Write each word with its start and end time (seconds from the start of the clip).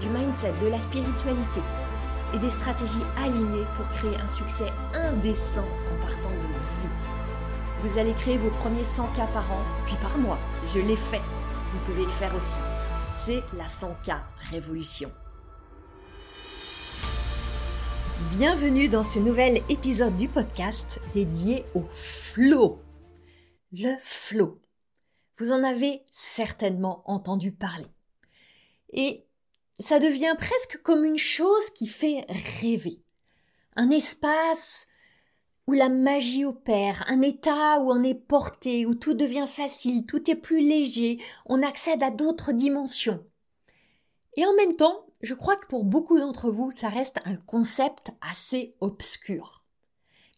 du 0.00 0.08
mindset, 0.08 0.52
de 0.62 0.68
la 0.68 0.80
spiritualité 0.80 1.60
et 2.34 2.38
des 2.38 2.50
stratégies 2.50 3.04
alignées 3.16 3.66
pour 3.76 3.88
créer 3.90 4.16
un 4.16 4.28
succès 4.28 4.70
indécent 4.94 5.64
en 5.64 6.00
partant 6.00 6.30
de 6.30 6.52
vous. 6.52 6.88
Vous 7.82 7.98
allez 7.98 8.14
créer 8.14 8.36
vos 8.36 8.50
premiers 8.50 8.84
100 8.84 9.06
k 9.08 9.16
par 9.32 9.50
an, 9.52 9.62
puis 9.86 9.96
par 10.02 10.16
mois. 10.18 10.38
Je 10.74 10.80
l'ai 10.80 10.96
fait. 10.96 11.20
Vous 11.72 11.78
pouvez 11.86 12.04
le 12.04 12.10
faire 12.10 12.34
aussi. 12.34 12.58
C'est 13.12 13.42
la 13.56 13.66
100K 13.66 14.18
Révolution. 14.50 15.10
Bienvenue 18.32 18.88
dans 18.88 19.02
ce 19.02 19.18
nouvel 19.18 19.62
épisode 19.68 20.16
du 20.16 20.28
podcast 20.28 21.00
dédié 21.12 21.64
au 21.74 21.82
flow. 21.90 22.82
Le 23.72 23.94
flow. 24.00 24.60
Vous 25.38 25.52
en 25.52 25.62
avez 25.62 26.02
certainement 26.12 27.02
entendu 27.04 27.52
parler. 27.52 27.86
Et 28.92 29.25
ça 29.78 29.98
devient 29.98 30.34
presque 30.36 30.80
comme 30.82 31.04
une 31.04 31.18
chose 31.18 31.70
qui 31.70 31.86
fait 31.86 32.24
rêver. 32.60 33.00
Un 33.76 33.90
espace 33.90 34.86
où 35.66 35.72
la 35.72 35.88
magie 35.88 36.44
opère, 36.44 37.04
un 37.08 37.22
état 37.22 37.80
où 37.80 37.90
on 37.90 38.02
est 38.02 38.14
porté, 38.14 38.86
où 38.86 38.94
tout 38.94 39.14
devient 39.14 39.46
facile, 39.48 40.06
tout 40.06 40.30
est 40.30 40.36
plus 40.36 40.60
léger, 40.60 41.20
on 41.46 41.62
accède 41.62 42.02
à 42.02 42.10
d'autres 42.10 42.52
dimensions. 42.52 43.24
Et 44.36 44.46
en 44.46 44.54
même 44.54 44.76
temps, 44.76 45.06
je 45.22 45.34
crois 45.34 45.56
que 45.56 45.66
pour 45.66 45.84
beaucoup 45.84 46.18
d'entre 46.18 46.50
vous, 46.50 46.70
ça 46.70 46.88
reste 46.88 47.18
un 47.24 47.36
concept 47.36 48.12
assez 48.20 48.76
obscur. 48.80 49.64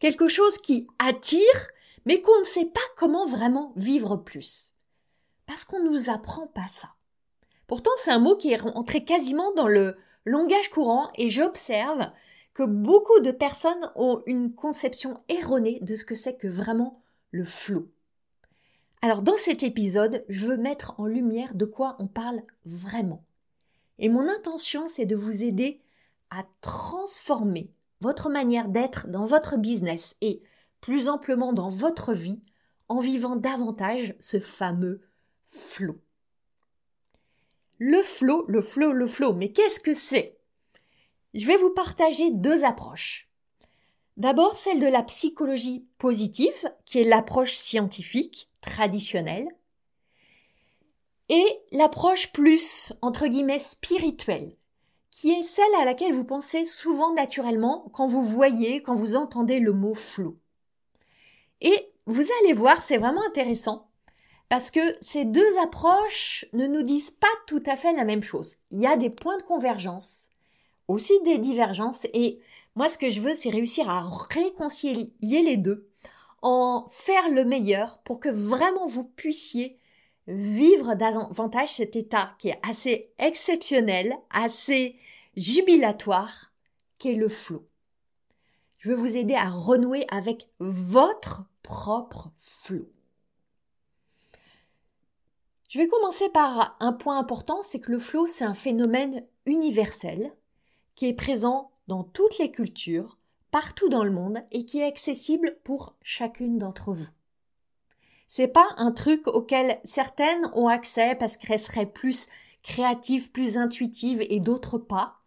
Quelque 0.00 0.28
chose 0.28 0.58
qui 0.58 0.88
attire, 0.98 1.68
mais 2.06 2.22
qu'on 2.22 2.38
ne 2.38 2.44
sait 2.44 2.66
pas 2.66 2.80
comment 2.96 3.26
vraiment 3.26 3.72
vivre 3.76 4.16
plus. 4.16 4.72
Parce 5.46 5.64
qu'on 5.64 5.80
ne 5.82 5.90
nous 5.90 6.10
apprend 6.10 6.46
pas 6.46 6.68
ça. 6.68 6.94
Pourtant, 7.68 7.92
c'est 7.98 8.10
un 8.10 8.18
mot 8.18 8.34
qui 8.34 8.50
est 8.50 8.56
rentré 8.56 9.04
quasiment 9.04 9.52
dans 9.52 9.68
le 9.68 9.96
langage 10.24 10.70
courant 10.70 11.10
et 11.16 11.30
j'observe 11.30 12.10
que 12.54 12.62
beaucoup 12.64 13.20
de 13.20 13.30
personnes 13.30 13.92
ont 13.94 14.22
une 14.26 14.52
conception 14.52 15.18
erronée 15.28 15.78
de 15.82 15.94
ce 15.94 16.04
que 16.04 16.16
c'est 16.16 16.36
que 16.36 16.48
vraiment 16.48 16.92
le 17.30 17.44
flou. 17.44 17.88
Alors 19.02 19.22
dans 19.22 19.36
cet 19.36 19.62
épisode, 19.62 20.24
je 20.28 20.46
veux 20.46 20.56
mettre 20.56 20.98
en 20.98 21.06
lumière 21.06 21.54
de 21.54 21.66
quoi 21.66 21.96
on 22.00 22.06
parle 22.06 22.42
vraiment. 22.64 23.22
Et 23.98 24.08
mon 24.08 24.26
intention, 24.26 24.88
c'est 24.88 25.06
de 25.06 25.14
vous 25.14 25.44
aider 25.44 25.80
à 26.30 26.44
transformer 26.62 27.70
votre 28.00 28.30
manière 28.30 28.68
d'être 28.68 29.08
dans 29.08 29.26
votre 29.26 29.58
business 29.58 30.16
et 30.20 30.42
plus 30.80 31.08
amplement 31.08 31.52
dans 31.52 31.68
votre 31.68 32.14
vie 32.14 32.40
en 32.88 32.98
vivant 32.98 33.36
davantage 33.36 34.14
ce 34.20 34.40
fameux 34.40 35.02
flou. 35.46 35.98
Le 37.78 38.02
flot, 38.02 38.44
le 38.48 38.60
flot, 38.60 38.92
le 38.92 39.06
flot. 39.06 39.32
Mais 39.32 39.52
qu'est-ce 39.52 39.80
que 39.80 39.94
c'est? 39.94 40.36
Je 41.34 41.46
vais 41.46 41.56
vous 41.56 41.70
partager 41.70 42.30
deux 42.30 42.64
approches. 42.64 43.28
D'abord 44.16 44.56
celle 44.56 44.80
de 44.80 44.86
la 44.86 45.04
psychologie 45.04 45.86
positive, 45.98 46.72
qui 46.84 46.98
est 46.98 47.04
l'approche 47.04 47.54
scientifique 47.54 48.50
traditionnelle, 48.60 49.48
et 51.28 51.46
l'approche 51.72 52.32
plus, 52.32 52.92
entre 53.02 53.26
guillemets, 53.26 53.58
spirituelle, 53.58 54.56
qui 55.10 55.30
est 55.30 55.42
celle 55.42 55.74
à 55.78 55.84
laquelle 55.84 56.12
vous 56.12 56.24
pensez 56.24 56.64
souvent 56.64 57.12
naturellement 57.12 57.88
quand 57.92 58.06
vous 58.06 58.22
voyez, 58.22 58.82
quand 58.82 58.94
vous 58.94 59.14
entendez 59.14 59.60
le 59.60 59.72
mot 59.72 59.94
flou. 59.94 60.36
Et 61.60 61.92
vous 62.06 62.24
allez 62.40 62.54
voir, 62.54 62.82
c'est 62.82 62.98
vraiment 62.98 63.24
intéressant, 63.26 63.87
parce 64.48 64.70
que 64.70 64.96
ces 65.00 65.24
deux 65.24 65.58
approches 65.58 66.46
ne 66.52 66.66
nous 66.66 66.82
disent 66.82 67.10
pas 67.10 67.26
tout 67.46 67.62
à 67.66 67.76
fait 67.76 67.92
la 67.92 68.04
même 68.04 68.22
chose. 68.22 68.56
Il 68.70 68.80
y 68.80 68.86
a 68.86 68.96
des 68.96 69.10
points 69.10 69.38
de 69.38 69.42
convergence, 69.42 70.30
aussi 70.86 71.12
des 71.24 71.38
divergences 71.38 72.06
et 72.14 72.40
moi 72.74 72.88
ce 72.88 72.98
que 72.98 73.10
je 73.10 73.20
veux 73.20 73.34
c'est 73.34 73.50
réussir 73.50 73.90
à 73.90 74.08
réconcilier 74.30 75.12
les 75.20 75.56
deux, 75.56 75.88
en 76.42 76.86
faire 76.90 77.28
le 77.28 77.44
meilleur 77.44 77.98
pour 77.98 78.20
que 78.20 78.28
vraiment 78.28 78.86
vous 78.86 79.04
puissiez 79.04 79.78
vivre 80.26 80.94
davantage 80.94 81.72
cet 81.72 81.96
état 81.96 82.34
qui 82.38 82.50
est 82.50 82.60
assez 82.62 83.08
exceptionnel, 83.18 84.14
assez 84.30 84.96
jubilatoire, 85.36 86.52
qu'est 86.98 87.14
le 87.14 87.28
flot. 87.28 87.66
Je 88.78 88.90
veux 88.90 88.94
vous 88.94 89.16
aider 89.16 89.34
à 89.34 89.48
renouer 89.48 90.06
avec 90.10 90.48
votre 90.60 91.44
propre 91.62 92.30
flot. 92.36 92.88
Je 95.68 95.78
vais 95.78 95.86
commencer 95.86 96.30
par 96.30 96.78
un 96.80 96.94
point 96.94 97.18
important, 97.18 97.60
c'est 97.60 97.78
que 97.78 97.92
le 97.92 97.98
flot, 97.98 98.26
c'est 98.26 98.44
un 98.44 98.54
phénomène 98.54 99.26
universel 99.44 100.32
qui 100.94 101.06
est 101.06 101.14
présent 101.14 101.70
dans 101.88 102.04
toutes 102.04 102.38
les 102.38 102.50
cultures, 102.50 103.18
partout 103.50 103.90
dans 103.90 104.02
le 104.02 104.10
monde 104.10 104.38
et 104.50 104.64
qui 104.64 104.80
est 104.80 104.86
accessible 104.86 105.58
pour 105.64 105.94
chacune 106.02 106.56
d'entre 106.56 106.94
vous. 106.94 107.10
C'est 108.28 108.48
pas 108.48 108.66
un 108.78 108.92
truc 108.92 109.26
auquel 109.26 109.78
certaines 109.84 110.50
ont 110.54 110.68
accès 110.68 111.14
parce 111.16 111.36
qu'elles 111.36 111.58
seraient 111.58 111.84
plus 111.84 112.28
créatives, 112.62 113.30
plus 113.30 113.58
intuitives 113.58 114.24
et 114.30 114.40
d'autres 114.40 114.78
pas. 114.78 115.18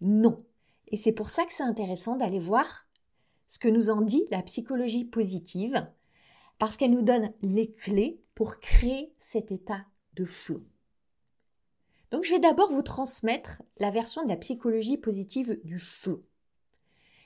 Non. 0.00 0.42
Et 0.88 0.96
c'est 0.96 1.12
pour 1.12 1.28
ça 1.28 1.44
que 1.44 1.52
c'est 1.52 1.62
intéressant 1.62 2.16
d'aller 2.16 2.38
voir 2.38 2.86
ce 3.48 3.58
que 3.58 3.68
nous 3.68 3.90
en 3.90 4.00
dit 4.00 4.24
la 4.30 4.42
psychologie 4.42 5.04
positive, 5.04 5.86
parce 6.58 6.78
qu'elle 6.78 6.90
nous 6.90 7.02
donne 7.02 7.32
les 7.42 7.70
clés 7.72 8.18
pour 8.34 8.60
créer 8.60 9.12
cet 9.18 9.52
état 9.52 9.84
flot. 10.24 10.62
Donc 12.10 12.24
je 12.24 12.32
vais 12.32 12.40
d'abord 12.40 12.70
vous 12.70 12.82
transmettre 12.82 13.62
la 13.78 13.90
version 13.90 14.24
de 14.24 14.28
la 14.28 14.36
psychologie 14.36 14.96
positive 14.96 15.60
du 15.64 15.78
flow. 15.78 16.22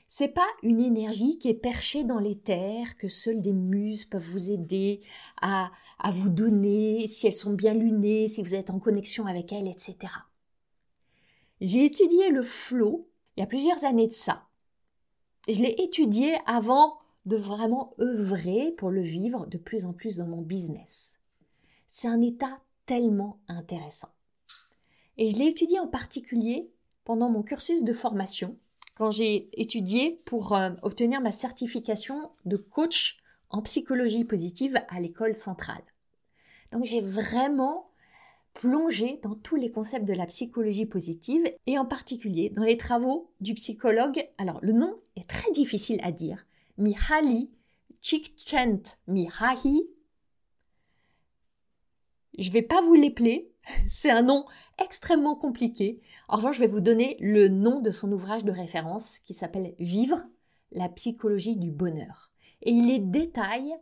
C'est 0.07 0.29
pas 0.29 0.47
une 0.61 0.79
énergie 0.79 1.39
qui 1.39 1.49
est 1.49 1.55
perchée 1.55 2.03
dans 2.03 2.19
l'éther, 2.19 2.95
que 2.97 3.09
seules 3.09 3.41
des 3.41 3.53
muses 3.53 4.05
peuvent 4.05 4.21
vous 4.21 4.51
aider 4.51 5.01
à, 5.41 5.71
à 5.97 6.11
vous 6.11 6.29
donner, 6.29 7.07
si 7.07 7.25
elles 7.25 7.33
sont 7.33 7.53
bien 7.53 7.73
lunées, 7.73 8.27
si 8.27 8.43
vous 8.43 8.53
êtes 8.53 8.69
en 8.69 8.79
connexion 8.79 9.25
avec 9.25 9.51
elles, 9.51 9.67
etc. 9.67 10.13
J'ai 11.59 11.85
étudié 11.85 12.29
le 12.29 12.43
flow 12.43 13.07
il 13.35 13.41
y 13.41 13.43
a 13.43 13.47
plusieurs 13.47 13.83
années 13.83 14.07
de 14.07 14.13
ça. 14.13 14.47
Je 15.47 15.61
l'ai 15.61 15.75
étudié 15.79 16.37
avant 16.45 16.99
de 17.25 17.35
vraiment 17.35 17.91
œuvrer 17.99 18.73
pour 18.77 18.91
le 18.91 19.01
vivre 19.01 19.45
de 19.47 19.57
plus 19.57 19.85
en 19.85 19.93
plus 19.93 20.17
dans 20.17 20.27
mon 20.27 20.41
business. 20.41 21.15
C'est 21.87 22.07
un 22.07 22.21
état 22.21 22.61
tellement 22.85 23.39
intéressant. 23.47 24.09
Et 25.17 25.29
je 25.29 25.37
l'ai 25.37 25.47
étudié 25.47 25.79
en 25.79 25.87
particulier 25.87 26.69
pendant 27.03 27.29
mon 27.29 27.43
cursus 27.43 27.83
de 27.83 27.93
formation, 27.93 28.57
quand 28.95 29.11
j'ai 29.11 29.49
étudié 29.59 30.21
pour 30.25 30.55
euh, 30.55 30.71
obtenir 30.81 31.21
ma 31.21 31.31
certification 31.31 32.29
de 32.45 32.57
coach 32.57 33.17
en 33.49 33.61
psychologie 33.61 34.25
positive 34.25 34.77
à 34.89 34.99
l'école 34.99 35.35
centrale. 35.35 35.83
Donc 36.71 36.85
j'ai 36.85 37.01
vraiment 37.01 37.89
plongé 38.53 39.19
dans 39.21 39.35
tous 39.35 39.57
les 39.57 39.69
concepts 39.71 40.07
de 40.07 40.13
la 40.13 40.25
psychologie 40.25 40.85
positive 40.85 41.43
et 41.67 41.77
en 41.77 41.85
particulier 41.85 42.49
dans 42.49 42.63
les 42.63 42.77
travaux 42.77 43.29
du 43.41 43.53
psychologue, 43.53 44.27
alors 44.37 44.59
le 44.61 44.71
nom 44.71 44.97
est 45.15 45.29
très 45.29 45.51
difficile 45.51 45.99
à 46.03 46.11
dire, 46.11 46.45
Mihaly 46.77 47.51
Csikszentmihalyi. 48.01 49.89
Je 52.37 52.51
vais 52.51 52.61
pas 52.61 52.81
vous 52.81 52.93
l'épeler, 52.93 53.51
c'est 53.87 54.11
un 54.11 54.23
nom 54.23 54.45
extrêmement 54.83 55.35
compliqué. 55.35 56.01
En 56.27 56.37
revanche, 56.37 56.55
je 56.55 56.61
vais 56.61 56.67
vous 56.67 56.81
donner 56.81 57.17
le 57.19 57.47
nom 57.47 57.79
de 57.79 57.91
son 57.91 58.11
ouvrage 58.11 58.43
de 58.43 58.51
référence 58.51 59.19
qui 59.19 59.33
s'appelle 59.33 59.75
Vivre, 59.79 60.23
la 60.71 60.89
psychologie 60.89 61.55
du 61.55 61.71
bonheur. 61.71 62.31
Et 62.61 62.71
il 62.71 63.11
détaille 63.11 63.75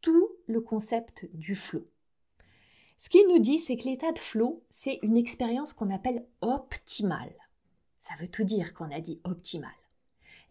tout 0.00 0.28
le 0.46 0.60
concept 0.60 1.28
du 1.34 1.54
flow. 1.54 1.86
Ce 2.98 3.08
qu'il 3.08 3.26
nous 3.28 3.38
dit, 3.38 3.58
c'est 3.58 3.76
que 3.76 3.84
l'état 3.84 4.12
de 4.12 4.18
flow, 4.18 4.64
c'est 4.70 4.98
une 5.02 5.16
expérience 5.16 5.72
qu'on 5.72 5.90
appelle 5.90 6.26
optimale. 6.40 7.34
Ça 8.00 8.14
veut 8.20 8.28
tout 8.28 8.44
dire 8.44 8.74
qu'on 8.74 8.90
a 8.90 9.00
dit 9.00 9.20
optimale. 9.24 9.70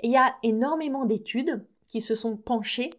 Il 0.02 0.12
y 0.12 0.18
a 0.18 0.36
énormément 0.44 1.06
d'études 1.06 1.66
qui 1.90 2.02
se 2.02 2.16
sont 2.16 2.38
penchées 2.38 2.90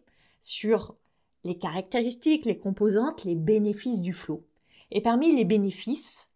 sur 0.41 0.95
les 1.43 1.57
caractéristiques, 1.57 2.45
les 2.45 2.57
composantes, 2.57 3.23
les 3.23 3.35
bénéfices 3.35 4.01
du 4.01 4.13
flow. 4.13 4.43
Et 4.91 5.01
parmi 5.01 5.35
les 5.35 5.45
bénéfices, 5.45 6.29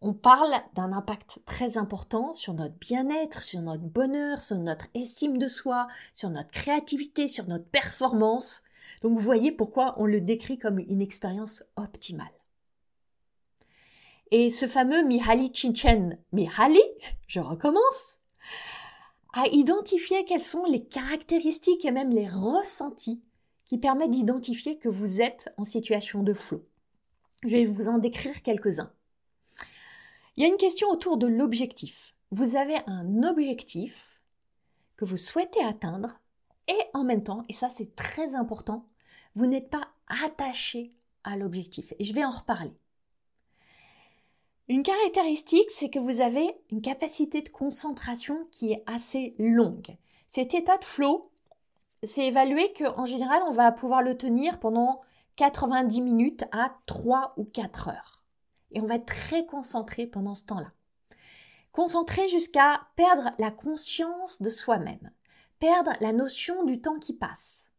on 0.00 0.12
parle 0.12 0.52
d'un 0.74 0.92
impact 0.92 1.40
très 1.46 1.78
important 1.78 2.32
sur 2.34 2.52
notre 2.52 2.74
bien-être, 2.74 3.42
sur 3.42 3.62
notre 3.62 3.82
bonheur, 3.82 4.42
sur 4.42 4.58
notre 4.58 4.86
estime 4.94 5.38
de 5.38 5.48
soi, 5.48 5.88
sur 6.14 6.28
notre 6.28 6.50
créativité, 6.50 7.26
sur 7.26 7.46
notre 7.46 7.64
performance. 7.64 8.60
Donc 9.02 9.14
vous 9.14 9.20
voyez 9.20 9.50
pourquoi 9.50 9.94
on 9.96 10.04
le 10.04 10.20
décrit 10.20 10.58
comme 10.58 10.78
une 10.78 11.00
expérience 11.00 11.64
optimale. 11.76 12.26
Et 14.30 14.50
ce 14.50 14.66
fameux 14.66 15.04
Mihaly 15.04 15.50
Csikszentmihalyi, 15.50 16.18
Mihaly, 16.32 16.82
je 17.26 17.40
recommence, 17.40 18.18
a 19.32 19.46
identifié 19.48 20.24
quelles 20.24 20.42
sont 20.42 20.64
les 20.64 20.84
caractéristiques 20.84 21.84
et 21.84 21.90
même 21.90 22.10
les 22.10 22.28
ressentis 22.28 23.22
qui 23.66 23.78
permettent 23.78 24.10
d'identifier 24.10 24.78
que 24.78 24.88
vous 24.88 25.20
êtes 25.20 25.52
en 25.56 25.64
situation 25.64 26.22
de 26.22 26.32
flot. 26.32 26.64
Je 27.44 27.56
vais 27.56 27.64
vous 27.64 27.88
en 27.88 27.98
décrire 27.98 28.42
quelques-uns. 28.42 28.92
Il 30.36 30.42
y 30.42 30.46
a 30.46 30.48
une 30.48 30.56
question 30.56 30.88
autour 30.88 31.16
de 31.16 31.26
l'objectif. 31.26 32.14
Vous 32.30 32.56
avez 32.56 32.76
un 32.86 33.22
objectif 33.22 34.20
que 34.96 35.04
vous 35.04 35.16
souhaitez 35.16 35.62
atteindre 35.62 36.20
et 36.68 36.78
en 36.94 37.04
même 37.04 37.22
temps, 37.22 37.44
et 37.48 37.52
ça 37.52 37.68
c'est 37.68 37.94
très 37.94 38.34
important, 38.34 38.86
vous 39.34 39.46
n'êtes 39.46 39.70
pas 39.70 39.88
attaché 40.24 40.92
à 41.22 41.36
l'objectif. 41.36 41.92
Et 41.98 42.04
je 42.04 42.14
vais 42.14 42.24
en 42.24 42.30
reparler. 42.30 42.74
Une 44.68 44.82
caractéristique, 44.82 45.70
c'est 45.70 45.90
que 45.90 45.98
vous 45.98 46.22
avez 46.22 46.56
une 46.70 46.80
capacité 46.80 47.42
de 47.42 47.50
concentration 47.50 48.48
qui 48.50 48.72
est 48.72 48.82
assez 48.86 49.34
longue. 49.38 49.96
Cet 50.28 50.54
état 50.54 50.78
de 50.78 50.84
flow, 50.84 51.30
c'est 52.04 52.26
évalué 52.26 52.72
qu'en 52.72 53.04
général, 53.04 53.42
on 53.46 53.52
va 53.52 53.72
pouvoir 53.72 54.02
le 54.02 54.16
tenir 54.16 54.58
pendant 54.58 55.00
90 55.36 56.00
minutes 56.00 56.44
à 56.52 56.76
3 56.86 57.34
ou 57.36 57.44
4 57.44 57.88
heures 57.88 58.24
et 58.74 58.80
on 58.80 58.86
va 58.86 58.96
être 58.96 59.06
très 59.06 59.46
concentré 59.46 60.06
pendant 60.06 60.34
ce 60.34 60.44
temps-là. 60.44 60.72
Concentré 61.72 62.28
jusqu'à 62.28 62.86
perdre 62.96 63.32
la 63.38 63.50
conscience 63.50 64.42
de 64.42 64.50
soi-même, 64.50 65.10
perdre 65.58 65.92
la 66.00 66.12
notion 66.12 66.64
du 66.64 66.80
temps 66.80 66.98
qui 66.98 67.14
passe, 67.14 67.70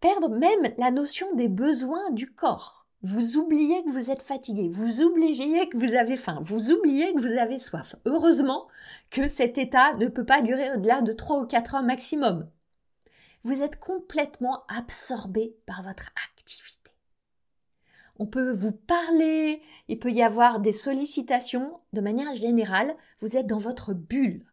perdre 0.00 0.30
même 0.30 0.72
la 0.78 0.90
notion 0.90 1.32
des 1.34 1.48
besoins 1.48 2.10
du 2.10 2.32
corps. 2.32 2.79
Vous 3.02 3.38
oubliez 3.38 3.82
que 3.84 3.90
vous 3.90 4.10
êtes 4.10 4.22
fatigué, 4.22 4.68
vous 4.68 5.00
oubliez 5.00 5.68
que 5.68 5.76
vous 5.78 5.94
avez 5.94 6.16
faim, 6.16 6.38
vous 6.42 6.70
oubliez 6.70 7.14
que 7.14 7.20
vous 7.20 7.38
avez 7.38 7.58
soif. 7.58 7.96
Heureusement 8.04 8.66
que 9.10 9.26
cet 9.26 9.56
état 9.56 9.94
ne 9.94 10.08
peut 10.08 10.26
pas 10.26 10.42
durer 10.42 10.72
au-delà 10.74 11.00
de 11.00 11.12
3 11.12 11.40
ou 11.40 11.46
4 11.46 11.76
heures 11.76 11.82
maximum. 11.82 12.48
Vous 13.42 13.62
êtes 13.62 13.78
complètement 13.78 14.64
absorbé 14.68 15.56
par 15.64 15.82
votre 15.82 16.10
activité 16.28 16.80
on 18.20 18.26
peut 18.26 18.52
vous 18.52 18.72
parler, 18.72 19.62
il 19.88 19.98
peut 19.98 20.12
y 20.12 20.22
avoir 20.22 20.60
des 20.60 20.72
sollicitations. 20.72 21.80
De 21.94 22.02
manière 22.02 22.34
générale, 22.34 22.94
vous 23.18 23.38
êtes 23.38 23.46
dans 23.46 23.58
votre 23.58 23.94
bulle. 23.94 24.44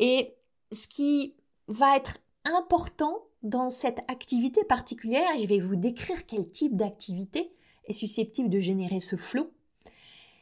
Et 0.00 0.34
ce 0.72 0.88
qui 0.88 1.36
va 1.66 1.94
être 1.98 2.16
important 2.46 3.27
dans 3.42 3.70
cette 3.70 4.00
activité 4.08 4.64
particulière, 4.64 5.28
je 5.38 5.46
vais 5.46 5.60
vous 5.60 5.76
décrire 5.76 6.26
quel 6.26 6.50
type 6.50 6.76
d'activité 6.76 7.52
est 7.86 7.92
susceptible 7.92 8.48
de 8.48 8.58
générer 8.58 9.00
ce 9.00 9.16
flot, 9.16 9.52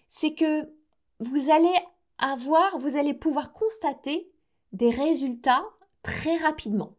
c'est 0.08 0.34
que 0.34 0.68
vous 1.20 1.50
allez 1.50 1.74
avoir, 2.18 2.78
vous 2.78 2.96
allez 2.96 3.14
pouvoir 3.14 3.52
constater 3.52 4.30
des 4.72 4.90
résultats 4.90 5.64
très 6.02 6.36
rapidement 6.36 6.96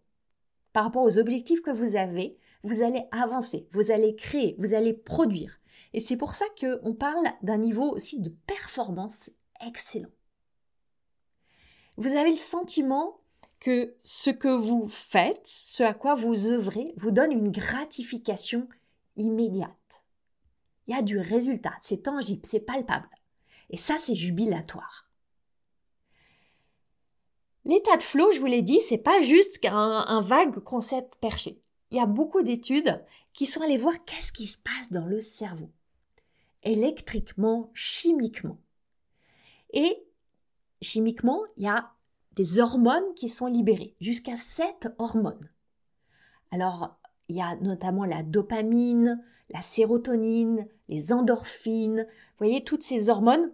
par 0.74 0.84
rapport 0.84 1.04
aux 1.04 1.18
objectifs 1.18 1.62
que 1.62 1.72
vous 1.72 1.96
avez, 1.96 2.38
vous 2.64 2.82
allez 2.82 3.06
avancer, 3.12 3.68
vous 3.72 3.92
allez 3.92 4.16
créer, 4.16 4.56
vous 4.60 4.74
allez 4.74 4.94
produire. 4.94 5.60
Et 5.94 6.00
c'est 6.00 6.18
pour 6.18 6.36
ça 6.36 6.46
qu'on 6.60 6.94
parle 6.94 7.28
d'un 7.42 7.58
niveau 7.58 7.90
aussi 7.92 8.20
de 8.20 8.30
performance 8.30 9.32
excellent. 9.66 10.12
Vous 11.96 12.16
avez 12.16 12.32
le 12.32 12.38
sentiment 12.38 13.22
que 13.68 13.94
ce 14.02 14.30
que 14.30 14.48
vous 14.48 14.88
faites, 14.88 15.46
ce 15.46 15.84
à 15.84 15.94
quoi 15.94 16.16
vous 16.16 16.48
œuvrez, 16.48 16.94
vous 16.96 17.12
donne 17.12 17.34
une 17.34 17.52
gratification 17.52 18.70
immédiate. 19.18 20.04
Il 20.88 20.96
y 20.96 20.98
a 20.98 21.02
du 21.02 21.20
résultat, 21.20 21.74
c'est 21.82 22.04
tangible, 22.04 22.46
c'est 22.46 22.62
palpable. 22.62 23.10
Et 23.70 23.76
ça, 23.76 23.98
c'est 23.98 24.16
jubilatoire. 24.16 25.10
L'état 27.66 27.98
de 27.98 28.04
flow, 28.04 28.32
je 28.32 28.40
vous 28.40 28.46
l'ai 28.46 28.62
dit, 28.62 28.80
c'est 28.80 28.98
pas 28.98 29.22
juste 29.22 29.60
un, 29.66 30.06
un 30.08 30.22
vague 30.22 30.60
concept 30.60 31.16
perché 31.20 31.62
il 31.92 31.98
y 31.98 32.02
a 32.02 32.06
beaucoup 32.06 32.44
d'études 32.44 33.04
qui 33.34 33.46
sont 33.46 33.60
allées 33.62 33.78
voir 33.78 34.06
qu'est-ce 34.06 34.32
qui 34.32 34.48
se 34.48 34.58
passe 34.58 34.92
dans 34.92 35.06
le 35.06 35.20
cerveau, 35.20 35.74
électriquement, 36.64 37.70
chimiquement. 37.74 38.62
Et 39.72 40.06
chimiquement, 40.82 41.44
il 41.58 41.64
y 41.64 41.68
a 41.68 41.92
des 42.38 42.60
hormones 42.60 43.14
qui 43.16 43.30
sont 43.30 43.48
libérées, 43.48 43.96
jusqu'à 44.00 44.36
sept 44.36 44.88
hormones. 45.00 45.50
Alors, 46.52 46.98
il 47.30 47.36
y 47.36 47.42
a 47.42 47.56
notamment 47.58 48.06
la 48.06 48.22
dopamine, 48.22 49.22
la 49.50 49.62
sérotonine, 49.62 50.68
les 50.88 51.12
endorphines, 51.12 52.06
vous 52.08 52.46
voyez, 52.46 52.64
toutes 52.64 52.84
ces 52.84 53.10
hormones 53.10 53.52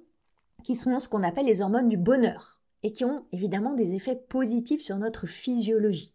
qui 0.64 0.76
sont 0.76 1.00
ce 1.00 1.08
qu'on 1.08 1.24
appelle 1.24 1.46
les 1.46 1.62
hormones 1.62 1.88
du 1.88 1.98
bonheur 1.98 2.60
et 2.84 2.92
qui 2.92 3.06
ont 3.06 3.26
évidemment 3.32 3.74
des 3.74 3.96
effets 3.96 4.18
positifs 4.18 4.82
sur 4.82 4.98
notre 4.98 5.28
physiologie. 5.28 6.14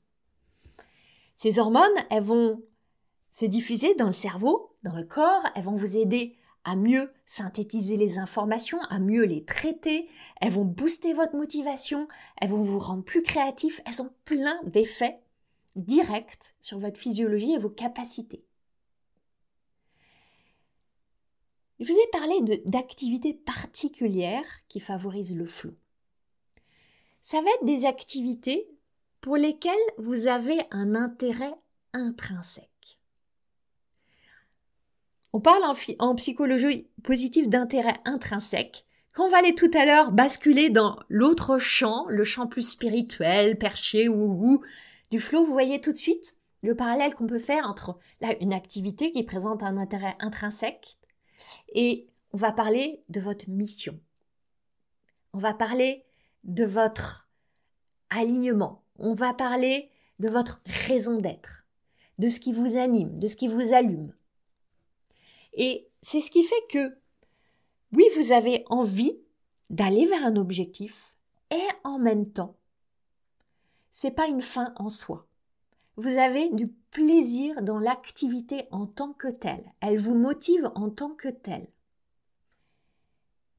Ces 1.37 1.59
hormones, 1.59 1.87
elles 2.11 2.23
vont 2.23 2.62
se 3.31 3.47
diffuser 3.47 3.94
dans 3.94 4.06
le 4.06 4.12
cerveau, 4.12 4.76
dans 4.82 4.94
le 4.94 5.05
corps, 5.05 5.43
elles 5.55 5.65
vont 5.65 5.73
vous 5.73 5.97
aider 5.97 6.37
à 6.69 6.76
mieux 6.76 7.11
synthétiser 7.25 7.97
les 7.97 8.19
informations, 8.19 8.79
à 8.91 8.99
mieux 8.99 9.25
les 9.25 9.43
traiter, 9.43 10.06
elles 10.38 10.53
vont 10.53 10.67
booster 10.67 11.15
votre 11.15 11.35
motivation, 11.35 12.09
elles 12.37 12.50
vont 12.50 12.61
vous 12.61 12.79
rendre 12.79 13.03
plus 13.03 13.23
créatif, 13.23 13.81
elles 13.87 14.03
ont 14.03 14.12
plein 14.26 14.61
d'effets 14.65 15.19
directs 15.76 16.55
sur 16.61 16.79
votre 16.79 17.00
physiologie 17.00 17.53
et 17.53 17.59
vos 17.59 17.70
capacités. 17.70 18.44
Je 21.81 21.91
vous 21.91 21.99
ai 21.99 22.11
parlé 22.12 22.61
d'activités 22.67 23.32
particulières 23.32 24.67
qui 24.69 24.81
favorisent 24.81 25.37
le 25.37 25.47
flot. 25.47 25.75
Ça 27.23 27.41
va 27.41 27.49
être 27.49 27.65
des 27.65 27.87
activités 27.87 28.69
pour 29.23 29.38
lesquels 29.38 29.73
vous 29.97 30.26
avez 30.26 30.59
un 30.70 30.94
intérêt 30.94 31.55
intrinsèque. 31.94 32.77
On 35.32 35.41
parle 35.41 35.63
en, 35.99 36.15
psychologie 36.15 36.89
positive 37.03 37.49
d'intérêt 37.49 37.99
intrinsèque. 38.05 38.85
Quand 39.15 39.27
on 39.27 39.31
va 39.31 39.39
aller 39.39 39.55
tout 39.55 39.70
à 39.75 39.85
l'heure 39.85 40.13
basculer 40.13 40.70
dans 40.70 40.99
l'autre 41.08 41.58
champ, 41.58 42.06
le 42.08 42.25
champ 42.25 42.47
plus 42.47 42.70
spirituel, 42.70 43.58
perché 43.58 44.08
ou, 44.08 44.32
ou 44.43 44.65
du 45.11 45.20
flow, 45.20 45.44
vous 45.44 45.53
voyez 45.53 45.81
tout 45.81 45.93
de 45.93 45.97
suite 45.97 46.35
le 46.63 46.75
parallèle 46.75 47.15
qu'on 47.15 47.27
peut 47.27 47.39
faire 47.39 47.67
entre 47.67 47.99
là, 48.20 48.35
une 48.41 48.53
activité 48.53 49.13
qui 49.13 49.23
présente 49.23 49.63
un 49.63 49.77
intérêt 49.77 50.17
intrinsèque 50.19 50.99
et 51.75 52.08
on 52.32 52.37
va 52.37 52.53
parler 52.53 53.03
de 53.08 53.20
votre 53.20 53.49
mission. 53.49 53.99
On 55.32 55.39
va 55.39 55.55
parler 55.55 56.05
de 56.44 56.65
votre 56.65 57.29
alignement, 58.11 58.82
on 58.99 59.15
va 59.15 59.35
parler 59.35 59.91
de 60.19 60.29
votre 60.29 60.61
raison 60.89 61.19
d'être, 61.20 61.67
de 62.19 62.29
ce 62.29 62.41
qui 62.41 62.53
vous 62.53 62.77
anime, 62.77 63.19
de 63.19 63.27
ce 63.27 63.37
qui 63.37 63.47
vous 63.47 63.73
allume. 63.73 64.13
Et 65.58 65.88
c'est 66.03 66.20
ce 66.20 66.31
qui 66.31 66.44
fait 66.44 66.67
que, 66.70 66.96
oui, 67.93 68.05
vous 68.17 68.32
avez 68.32 68.65
envie 68.70 69.19
d'aller 69.70 70.06
vers 70.06 70.24
un 70.24 70.36
objectif 70.36 71.15
et 71.50 71.67
en 71.82 71.98
même 71.98 72.31
temps, 72.31 72.55
c'est 73.91 74.12
pas 74.12 74.29
une 74.29 74.41
fin 74.41 74.72
en 74.77 74.88
soi. 74.88 75.27
Vous 75.96 76.17
avez 76.17 76.48
du 76.50 76.69
plaisir 76.69 77.60
dans 77.62 77.81
l'activité 77.81 78.69
en 78.70 78.86
tant 78.86 79.12
que 79.12 79.27
telle. 79.27 79.72
Elle 79.81 79.98
vous 79.98 80.15
motive 80.15 80.70
en 80.77 80.91
tant 80.91 81.10
que 81.10 81.29
telle. 81.29 81.67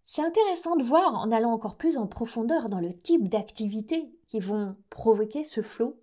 C'est 0.06 0.24
intéressant 0.24 0.78
de 0.78 0.84
voir 0.84 1.16
en 1.16 1.32
allant 1.32 1.52
encore 1.52 1.76
plus 1.76 1.98
en 1.98 2.08
profondeur 2.08 2.70
dans 2.70 2.80
le 2.80 2.94
type 2.94 3.28
d'activité 3.28 4.10
qui 4.30 4.40
vont 4.40 4.78
provoquer 4.90 5.44
ce 5.44 5.62
flot, 5.62 6.00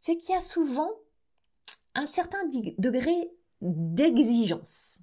c'est 0.00 0.16
qu'il 0.16 0.34
y 0.34 0.36
a 0.36 0.40
souvent 0.40 0.90
un 1.94 2.06
certain 2.06 2.44
degré 2.46 3.30
d'exigence. 3.64 5.00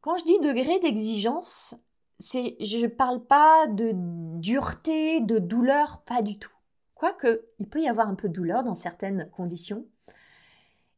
Quand 0.00 0.16
je 0.16 0.24
dis 0.24 0.38
degré 0.38 0.78
d'exigence, 0.78 1.74
c'est, 2.18 2.56
je 2.60 2.78
ne 2.78 2.86
parle 2.86 3.24
pas 3.24 3.66
de 3.66 3.92
dureté, 4.38 5.20
de 5.20 5.38
douleur, 5.38 6.02
pas 6.06 6.22
du 6.22 6.38
tout. 6.38 6.52
Quoique, 6.94 7.44
il 7.58 7.68
peut 7.68 7.82
y 7.82 7.88
avoir 7.88 8.08
un 8.08 8.14
peu 8.14 8.28
de 8.28 8.32
douleur 8.32 8.62
dans 8.62 8.74
certaines 8.74 9.28
conditions. 9.30 9.84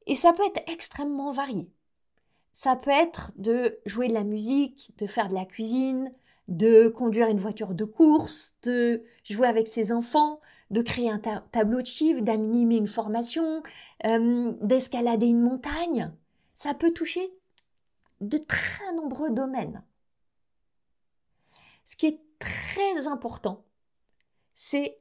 Et 0.07 0.15
ça 0.15 0.33
peut 0.33 0.47
être 0.47 0.63
extrêmement 0.71 1.31
varié. 1.31 1.71
Ça 2.53 2.77
peut 2.77 2.91
être 2.91 3.33
de 3.37 3.79
jouer 3.87 4.09
de 4.09 4.15
la 4.15 4.25
musique, 4.25 4.93
de 4.99 5.07
faire 5.07 5.29
de 5.29 5.35
la 5.35 5.45
cuisine, 5.45 6.13
de 6.49 6.89
conduire 6.89 7.29
une 7.29 7.39
voiture 7.39 7.75
de 7.75 7.85
course, 7.85 8.57
de 8.63 9.05
jouer 9.25 9.49
avec 9.49 9.69
ses 9.69 9.93
enfants, 9.93 10.41
de 10.71 10.83
créer 10.83 11.11
un 11.11 11.19
tableau 11.19 11.81
de 11.81 11.87
chiffres, 11.87 12.21
d'animer 12.21 12.77
une 12.77 12.87
formation, 12.87 13.63
euh, 14.05 14.53
d'escalader 14.61 15.27
une 15.27 15.41
montagne. 15.41 16.13
Ça 16.55 16.75
peut 16.75 16.93
toucher 16.93 17.33
de 18.21 18.39
très 18.39 18.93
nombreux 18.95 19.31
domaines. 19.31 19.83
Ce 21.85 21.97
qui 21.97 22.07
est 22.07 22.21
très 22.39 23.07
important, 23.07 23.65
c'est 24.55 24.99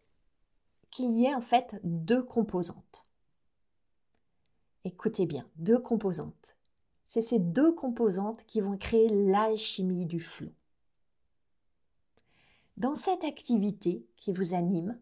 qu'il 0.89 1.13
y 1.13 1.25
ait 1.25 1.35
en 1.35 1.41
fait 1.41 1.79
deux 1.83 2.23
composantes. 2.23 3.05
Écoutez 4.85 5.25
bien, 5.25 5.45
deux 5.57 5.79
composantes. 5.79 6.55
C'est 7.05 7.21
ces 7.21 7.39
deux 7.39 7.73
composantes 7.73 8.45
qui 8.45 8.61
vont 8.61 8.77
créer 8.77 9.09
l'alchimie 9.09 10.05
du 10.05 10.19
flot. 10.19 10.51
Dans 12.77 12.95
cette 12.95 13.23
activité 13.23 14.05
qui 14.15 14.31
vous 14.31 14.53
anime, 14.53 14.99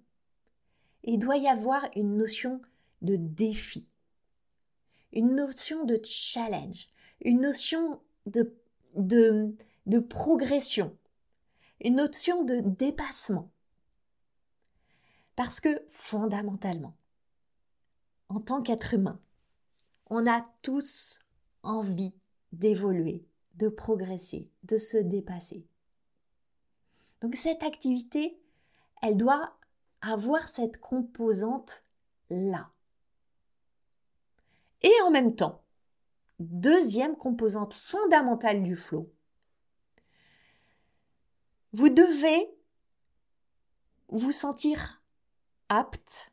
il 1.06 1.20
doit 1.20 1.38
y 1.38 1.48
avoir 1.48 1.88
une 1.96 2.18
notion 2.18 2.62
de 3.02 3.16
défi, 3.16 3.88
une 5.14 5.36
notion 5.36 5.86
de 5.86 6.00
challenge, 6.04 6.90
une 7.22 7.42
notion 7.42 8.02
de, 8.26 8.56
progression, 10.10 10.98
une 11.80 11.98
notion 11.98 12.44
de 12.44 12.60
dépassement. 12.60 13.52
Parce 15.36 15.60
que 15.60 15.84
fondamentalement, 15.90 16.96
en 18.30 18.40
tant 18.40 18.64
qu'être 18.64 18.96
humain, 18.96 19.22
on 20.08 20.26
a 20.28 20.46
tous 20.64 21.20
envie 21.62 22.16
d'évoluer, 22.52 23.24
de 23.56 23.70
progresser, 23.70 24.50
de 24.64 24.78
se 24.78 24.98
dépasser. 24.98 25.68
Donc 27.22 27.36
cette 27.36 27.64
activité, 27.64 28.40
elle 29.02 29.18
doit 29.18 29.56
avoir 30.06 30.48
cette 30.48 30.80
composante-là. 30.80 32.70
Et 34.82 34.94
en 35.04 35.12
même 35.12 35.36
temps, 35.36 35.64
deuxième 36.40 37.16
composante 37.16 37.74
fondamentale 37.74 38.62
du 38.62 38.76
flow, 38.76 39.12
vous 41.74 41.90
devez 41.90 42.50
vous 44.10 44.32
sentir 44.32 45.02
apte 45.70 46.32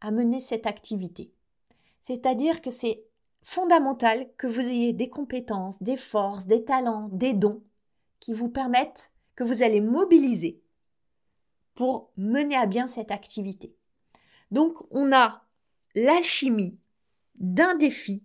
à 0.00 0.10
mener 0.10 0.40
cette 0.40 0.66
activité. 0.66 1.32
C'est-à-dire 2.00 2.62
que 2.62 2.70
c'est 2.70 3.04
fondamental 3.42 4.28
que 4.38 4.46
vous 4.46 4.60
ayez 4.60 4.92
des 4.92 5.10
compétences, 5.10 5.82
des 5.82 5.96
forces, 5.96 6.46
des 6.46 6.64
talents, 6.64 7.08
des 7.12 7.34
dons 7.34 7.62
qui 8.20 8.32
vous 8.32 8.48
permettent, 8.48 9.12
que 9.34 9.44
vous 9.44 9.62
allez 9.62 9.80
mobiliser 9.80 10.62
pour 11.76 12.10
mener 12.16 12.56
à 12.56 12.66
bien 12.66 12.88
cette 12.88 13.12
activité. 13.12 13.76
Donc 14.50 14.76
on 14.90 15.12
a 15.12 15.42
l'alchimie 15.94 16.78
d'un 17.36 17.76
défi 17.76 18.24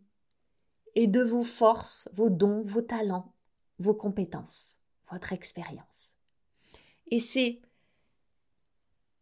et 0.96 1.08
de 1.08 1.22
vos 1.22 1.44
forces, 1.44 2.10
vos 2.14 2.30
dons, 2.30 2.64
vos 2.64 2.82
talents, 2.82 3.34
vos 3.78 3.94
compétences, 3.94 4.78
votre 5.12 5.34
expérience. 5.34 6.14
Et 7.12 7.20
c'est 7.20 7.62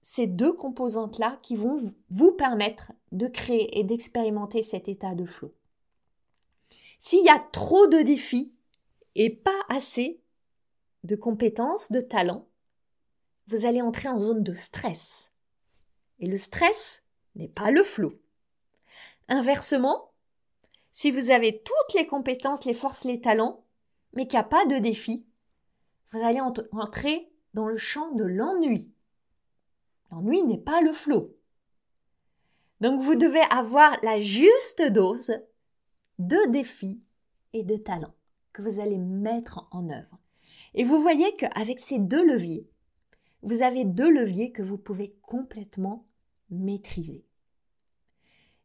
ces 0.01 0.27
deux 0.27 0.53
composantes-là 0.53 1.39
qui 1.43 1.55
vont 1.55 1.77
vous 2.09 2.31
permettre 2.31 2.91
de 3.11 3.27
créer 3.27 3.79
et 3.79 3.83
d'expérimenter 3.83 4.61
cet 4.61 4.87
état 4.87 5.15
de 5.15 5.25
flot. 5.25 5.53
S'il 6.99 7.23
y 7.23 7.29
a 7.29 7.39
trop 7.51 7.87
de 7.87 8.01
défis 8.01 8.53
et 9.15 9.29
pas 9.29 9.59
assez 9.69 10.19
de 11.03 11.15
compétences, 11.15 11.91
de 11.91 12.01
talents, 12.01 12.48
vous 13.49 13.65
allez 13.65 13.81
entrer 13.81 14.09
en 14.09 14.19
zone 14.19 14.43
de 14.43 14.53
stress. 14.53 15.31
Et 16.19 16.27
le 16.27 16.37
stress 16.37 17.01
n'est 17.35 17.47
pas 17.47 17.71
le 17.71 17.81
flot. 17.81 18.13
Inversement, 19.27 20.11
si 20.91 21.09
vous 21.09 21.31
avez 21.31 21.63
toutes 21.63 21.95
les 21.95 22.05
compétences, 22.05 22.65
les 22.65 22.75
forces, 22.75 23.05
les 23.05 23.21
talents, 23.21 23.63
mais 24.13 24.27
qu'il 24.27 24.37
n'y 24.37 24.45
a 24.45 24.47
pas 24.47 24.65
de 24.67 24.77
défi, 24.77 25.27
vous 26.11 26.19
allez 26.19 26.41
entrer 26.41 27.31
dans 27.55 27.67
le 27.67 27.77
champ 27.77 28.11
de 28.11 28.23
l'ennui. 28.23 28.91
L'ennui 30.11 30.43
n'est 30.43 30.57
pas 30.57 30.81
le 30.81 30.93
flot. 30.93 31.35
Donc 32.81 33.01
vous 33.01 33.15
devez 33.15 33.43
avoir 33.49 33.97
la 34.03 34.21
juste 34.21 34.83
dose 34.83 35.33
de 36.19 36.51
défis 36.51 37.01
et 37.53 37.63
de 37.63 37.77
talents 37.77 38.13
que 38.53 38.61
vous 38.61 38.79
allez 38.79 38.97
mettre 38.97 39.67
en 39.71 39.89
œuvre. 39.89 40.19
Et 40.75 40.83
vous 40.83 41.01
voyez 41.01 41.33
qu'avec 41.33 41.79
ces 41.79 41.97
deux 41.97 42.25
leviers, 42.25 42.69
vous 43.41 43.61
avez 43.61 43.85
deux 43.85 44.09
leviers 44.09 44.51
que 44.51 44.61
vous 44.61 44.77
pouvez 44.77 45.15
complètement 45.21 46.07
maîtriser. 46.49 47.23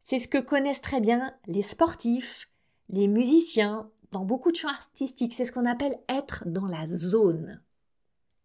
C'est 0.00 0.18
ce 0.18 0.28
que 0.28 0.38
connaissent 0.38 0.82
très 0.82 1.00
bien 1.00 1.34
les 1.46 1.62
sportifs, 1.62 2.50
les 2.88 3.08
musiciens, 3.08 3.90
dans 4.10 4.24
beaucoup 4.24 4.52
de 4.52 4.56
champs 4.56 4.68
artistiques. 4.68 5.34
C'est 5.34 5.44
ce 5.44 5.52
qu'on 5.52 5.66
appelle 5.66 5.98
être 6.08 6.44
dans 6.46 6.66
la 6.66 6.86
zone. 6.86 7.62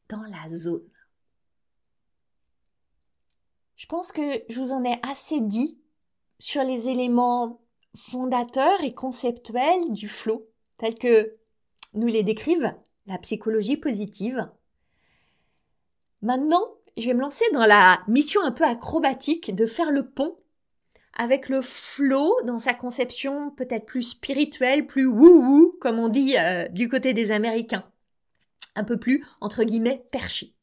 Dans 0.08 0.24
la 0.24 0.50
zone. 0.50 0.90
Je 3.76 3.86
pense 3.86 4.12
que 4.12 4.44
je 4.50 4.60
vous 4.60 4.72
en 4.72 4.84
ai 4.84 5.00
assez 5.04 5.40
dit 5.42 5.80
sur 6.40 6.64
les 6.64 6.90
éléments 6.90 7.62
fondateurs 7.96 8.82
et 8.84 8.94
conceptuels 8.94 9.92
du 9.92 10.08
flow, 10.08 10.48
tels 10.78 10.98
que 10.98 11.34
nous 11.94 12.08
les 12.08 12.24
décrivent 12.24 12.74
la 13.06 13.18
psychologie 13.18 13.78
positive. 13.78 14.50
Maintenant, 16.22 16.66
je 16.98 17.06
vais 17.06 17.14
me 17.14 17.22
lancer 17.22 17.46
dans 17.54 17.66
la 17.66 18.02
mission 18.08 18.42
un 18.44 18.52
peu 18.52 18.66
acrobatique 18.66 19.56
de 19.56 19.66
faire 19.66 19.92
le 19.92 20.10
pont 20.10 20.36
avec 21.18 21.50
le 21.50 21.62
flow 21.62 22.34
dans 22.46 22.60
sa 22.60 22.74
conception 22.74 23.52
peut-être 23.52 23.86
plus 23.86 24.04
spirituelle, 24.04 24.86
plus 24.86 25.06
wou-wou, 25.06 25.72
comme 25.82 26.00
on 26.00 26.08
dit 26.08 26.38
euh, 26.38 26.68
du 26.70 26.88
côté 26.88 27.14
des 27.14 27.32
Américains. 27.32 27.84
Un 28.76 28.84
peu 28.84 28.98
plus, 28.98 29.26
entre 29.42 29.64
guillemets, 29.64 30.06
perché. 30.12 30.54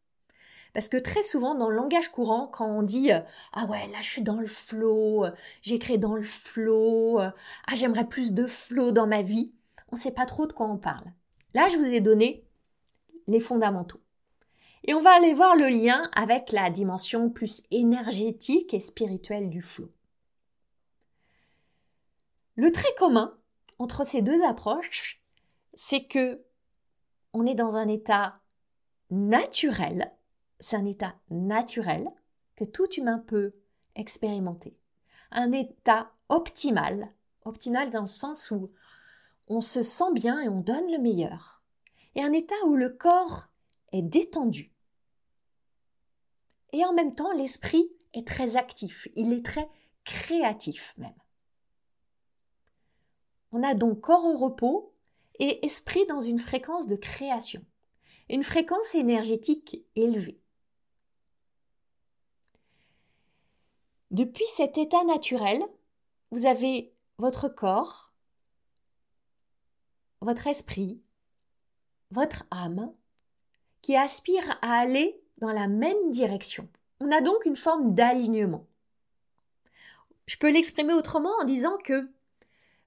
Parce 0.73 0.89
que 0.89 0.97
très 0.97 1.23
souvent, 1.23 1.55
dans 1.55 1.69
le 1.69 1.77
langage 1.77 2.09
courant, 2.09 2.47
quand 2.47 2.67
on 2.67 2.83
dit 2.83 3.13
euh, 3.13 3.21
Ah 3.53 3.65
ouais, 3.67 3.87
là 3.93 3.99
je 4.01 4.11
suis 4.11 4.23
dans 4.23 4.39
le 4.39 4.47
flow, 4.47 5.25
euh, 5.25 5.31
j'écris 5.63 5.99
dans 5.99 6.15
le 6.15 6.23
flow, 6.23 7.19
ah 7.19 7.75
j'aimerais 7.75 8.09
plus 8.09 8.33
de 8.33 8.47
flow 8.47 8.93
dans 8.93 9.07
ma 9.07 9.23
vie, 9.23 9.53
on 9.91 9.97
ne 9.97 10.01
sait 10.01 10.11
pas 10.11 10.27
trop 10.27 10.47
de 10.47 10.53
quoi 10.53 10.67
on 10.67 10.79
parle. 10.79 11.13
Là, 11.55 11.69
je 11.69 11.77
vous 11.77 11.85
ai 11.85 12.01
donné 12.01 12.45
les 13.27 13.41
fondamentaux. 13.41 14.01
Et 14.85 14.95
on 14.95 15.01
va 15.01 15.15
aller 15.15 15.35
voir 15.35 15.57
le 15.57 15.69
lien 15.69 16.11
avec 16.15 16.53
la 16.53 16.71
dimension 16.71 17.31
plus 17.31 17.63
énergétique 17.71 18.73
et 18.75 18.81
spirituelle 18.81 19.51
du 19.51 19.63
flow. 19.63 19.91
Le 22.55 22.73
trait 22.73 22.95
commun 22.99 23.37
entre 23.79 24.05
ces 24.05 24.23
deux 24.23 24.43
approches, 24.45 25.21
c'est 25.75 26.05
que 26.05 26.43
on 27.33 27.45
est 27.45 27.55
dans 27.55 27.77
un 27.77 27.89
état 27.89 28.41
naturel 29.11 30.11
c'est 30.61 30.77
un 30.77 30.87
état 30.87 31.15
naturel 31.31 32.09
que 32.57 32.65
tout 32.65 32.89
humain 32.97 33.23
peut 33.27 33.55
expérimenter. 33.95 34.77
Un 35.31 35.53
état 35.53 36.11
optimal, 36.29 37.13
optimal 37.45 37.91
dans 37.91 38.03
le 38.03 38.07
sens 38.07 38.51
où 38.51 38.71
on 39.49 39.61
se 39.61 39.83
sent 39.83 40.13
bien 40.13 40.41
et 40.41 40.49
on 40.49 40.61
donne 40.61 40.91
le 40.91 40.99
meilleur. 40.99 41.63
Et 42.15 42.23
un 42.23 42.33
état 42.33 42.55
où 42.65 42.77
le 42.77 42.91
corps 42.91 43.49
est 43.93 44.03
détendu. 44.03 44.73
Et 46.73 46.85
en 46.85 46.93
même 46.93 47.15
temps, 47.15 47.33
l'esprit 47.33 47.91
est 48.13 48.27
très 48.27 48.57
actif, 48.57 49.09
il 49.15 49.33
est 49.33 49.45
très 49.45 49.69
créatif 50.05 50.95
même. 50.99 51.15
On 53.53 53.63
a 53.63 53.75
donc 53.75 54.01
corps 54.01 54.25
au 54.25 54.37
repos 54.37 54.93
et 55.39 55.65
esprit 55.65 56.07
dans 56.07 56.21
une 56.21 56.39
fréquence 56.39 56.87
de 56.87 56.97
création, 56.97 57.65
une 58.29 58.43
fréquence 58.43 58.95
énergétique 58.95 59.85
élevée. 59.95 60.41
Depuis 64.11 64.47
cet 64.55 64.79
état 64.79 65.05
naturel, 65.05 65.63
vous 66.31 66.47
avez 66.47 66.95
votre 67.19 67.49
corps, 67.49 68.13
votre 70.21 70.47
esprit, 70.47 71.01
votre 72.11 72.45
âme, 72.51 72.93
qui 73.87 73.95
aspire 73.95 74.59
à 74.63 74.81
aller 74.81 75.23
dans 75.39 75.53
la 75.53 75.69
même 75.69 76.11
direction. 76.11 76.69
On 76.99 77.13
a 77.13 77.21
donc 77.21 77.45
une 77.45 77.55
forme 77.55 77.95
d'alignement. 77.95 78.67
Je 80.27 80.37
peux 80.39 80.51
l'exprimer 80.51 80.93
autrement 80.93 81.31
en 81.41 81.45
disant 81.45 81.79
que 81.85 82.11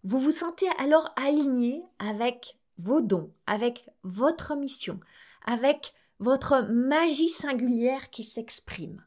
vous 0.04 0.20
vous 0.20 0.32
sentez 0.32 0.68
alors 0.78 1.10
aligné 1.16 1.86
avec 2.00 2.58
vos 2.80 3.00
dons, 3.00 3.32
avec 3.48 3.90
votre 4.04 4.58
mission, 4.58 5.00
avec 5.46 5.94
votre 6.20 6.68
magie 6.70 7.30
singulière 7.30 8.10
qui 8.10 8.26
s'exprime. 8.26 9.02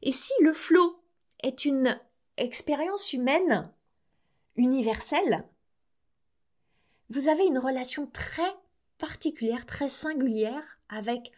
Et 0.00 0.12
si 0.12 0.32
le 0.40 0.54
flot 0.54 1.02
est 1.42 1.66
une 1.66 2.00
expérience 2.38 3.12
humaine 3.12 3.70
universelle, 4.56 5.46
vous 7.10 7.28
avez 7.28 7.44
une 7.44 7.58
relation 7.58 8.06
très 8.06 8.56
particulière, 8.98 9.66
très 9.66 9.88
singulière 9.88 10.78
avec 10.88 11.32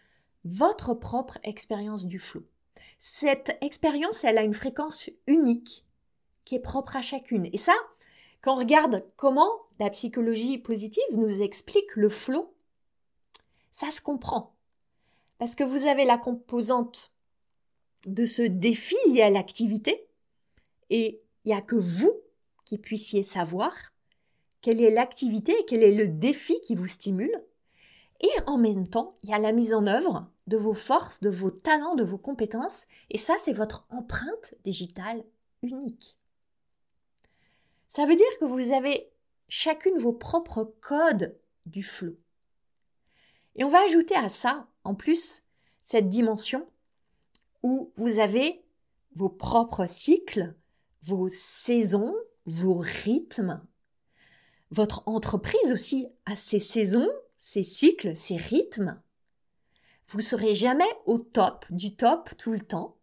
votre 0.45 0.95
propre 0.95 1.39
expérience 1.43 2.07
du 2.07 2.19
flot. 2.19 2.45
Cette 2.99 3.57
expérience, 3.61 4.25
elle 4.25 4.39
a 4.39 4.43
une 4.43 4.55
fréquence 4.55 5.09
unique 5.27 5.85
qui 6.45 6.55
est 6.55 6.61
propre 6.61 6.97
à 6.97 7.03
chacune. 7.03 7.49
Et 7.53 7.59
ça, 7.59 7.75
quand 8.41 8.55
on 8.55 8.59
regarde 8.59 9.05
comment 9.17 9.51
la 9.79 9.91
psychologie 9.91 10.59
positive 10.59 11.03
nous 11.13 11.43
explique 11.43 11.95
le 11.95 12.09
flow, 12.09 12.53
ça 13.71 13.91
se 13.91 14.01
comprend. 14.01 14.55
Parce 15.39 15.55
que 15.55 15.65
vous 15.65 15.87
avez 15.87 16.05
la 16.05 16.19
composante 16.19 17.13
de 18.07 18.25
ce 18.25 18.43
défi 18.43 18.97
lié 19.07 19.23
à 19.23 19.31
l'activité, 19.31 20.07
et 20.91 21.23
il 21.45 21.49
n'y 21.49 21.55
a 21.55 21.63
que 21.63 21.77
vous 21.77 22.13
qui 22.65 22.79
puissiez 22.79 23.23
savoir 23.23 23.75
quelle 24.61 24.81
est 24.81 24.91
l'activité, 24.91 25.55
quel 25.67 25.83
est 25.83 25.95
le 25.95 26.09
défi 26.09 26.61
qui 26.63 26.75
vous 26.75 26.87
stimule. 26.87 27.43
Et 28.21 28.31
en 28.47 28.59
même 28.59 28.89
temps, 28.89 29.17
il 29.23 29.31
y 29.31 29.35
a 29.35 29.39
la 29.39 29.53
mise 29.53 29.73
en 29.73 29.87
œuvre 29.87 30.31
de 30.47 30.57
vos 30.57 30.75
forces, 30.75 31.21
de 31.21 31.31
vos 31.31 31.51
talents, 31.51 31.95
de 31.95 32.05
vos 32.05 32.19
compétences. 32.19 32.85
Et 33.09 33.19
ça, 33.19 33.37
c'est 33.39 33.53
votre 33.53 33.87
empreinte 33.91 34.55
digitale 34.65 35.25
unique. 35.63 36.17
Ça 37.89 38.07
veut 38.07 38.17
dire 38.17 38.39
que 38.39 38.45
vous 38.45 38.73
avez 38.73 39.11
chacune 39.49 39.99
vos 39.99 40.13
propres 40.13 40.75
codes 40.81 41.37
du 41.67 41.83
flot. 41.83 42.17
Et 43.57 43.65
on 43.65 43.69
va 43.69 43.83
ajouter 43.83 44.15
à 44.15 44.29
ça, 44.29 44.69
en 44.85 44.95
plus, 44.95 45.43
cette 45.83 46.09
dimension 46.09 46.69
où 47.63 47.93
vous 47.97 48.19
avez 48.19 48.65
vos 49.15 49.29
propres 49.29 49.87
cycles, 49.87 50.55
vos 51.03 51.29
saisons, 51.29 52.15
vos 52.47 52.79
rythmes. 52.79 53.61
Votre 54.71 55.03
entreprise 55.07 55.73
aussi 55.73 56.09
a 56.27 56.37
ses 56.37 56.61
saisons, 56.61 57.09
ses 57.41 57.63
cycles, 57.63 58.15
ses 58.15 58.37
rythmes. 58.37 59.01
Vous 60.09 60.21
serez 60.21 60.55
jamais 60.55 60.89
au 61.07 61.19
top 61.19 61.65
du 61.71 61.95
top 61.97 62.31
tout 62.37 62.53
le 62.53 62.61
temps. 62.61 62.97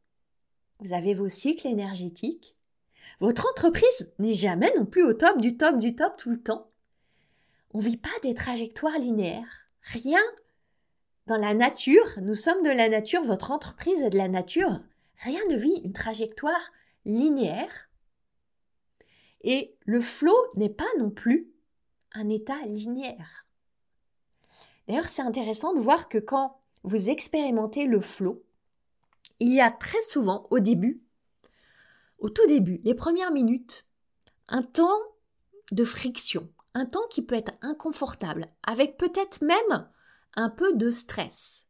Vous 0.80 0.94
avez 0.94 1.16
vos 1.16 1.28
cycles 1.28 1.68
énergétiques. 1.68 2.54
Votre 3.20 3.50
entreprise 3.50 4.14
n'est 4.20 4.34
jamais 4.34 4.72
non 4.78 4.86
plus 4.86 5.04
au 5.04 5.14
top 5.14 5.42
du 5.42 5.58
top 5.58 5.80
du 5.80 5.96
top 5.96 6.16
tout 6.18 6.30
le 6.30 6.42
temps. 6.42 6.70
On 7.72 7.80
ne 7.80 7.84
vit 7.84 7.98
pas 7.98 8.10
des 8.22 8.36
trajectoires 8.36 9.00
linéaires. 9.00 9.68
Rien 9.82 10.22
dans 11.26 11.38
la 11.38 11.56
nature, 11.56 12.08
nous 12.22 12.36
sommes 12.36 12.64
de 12.64 12.70
la 12.70 12.90
nature, 12.90 13.24
votre 13.24 13.52
entreprise 13.52 14.02
est 14.02 14.12
de 14.12 14.18
la 14.18 14.30
nature. 14.30 14.80
Rien 15.24 15.42
ne 15.50 15.58
vit 15.58 15.82
une 15.84 15.94
trajectoire 15.94 16.72
linéaire. 17.06 17.90
Et 19.42 19.76
le 19.86 20.00
flot 20.00 20.38
n'est 20.56 20.70
pas 20.70 20.86
non 21.00 21.10
plus 21.10 21.52
un 22.14 22.30
état 22.30 22.62
linéaire. 22.66 23.47
D'ailleurs, 24.88 25.10
c'est 25.10 25.22
intéressant 25.22 25.74
de 25.74 25.80
voir 25.80 26.10
que 26.10 26.18
quand 26.18 26.60
vous 26.84 27.10
expérimentez 27.10 27.86
le 27.86 28.00
flot, 28.00 28.44
il 29.40 29.54
y 29.54 29.62
a 29.62 29.70
très 29.70 30.02
souvent 30.02 30.48
au 30.50 30.60
début, 30.60 31.04
au 32.20 32.30
tout 32.30 32.48
début, 32.48 32.80
les 32.84 32.96
premières 32.96 33.32
minutes, 33.32 33.86
un 34.48 34.64
temps 34.64 35.00
de 35.72 35.84
friction, 35.84 36.50
un 36.74 36.86
temps 36.86 37.08
qui 37.10 37.22
peut 37.22 37.36
être 37.36 37.54
inconfortable, 37.62 38.48
avec 38.64 38.98
peut-être 38.98 39.42
même 39.42 39.90
un 40.36 40.50
peu 40.50 40.74
de 40.74 40.90
stress, 40.90 41.68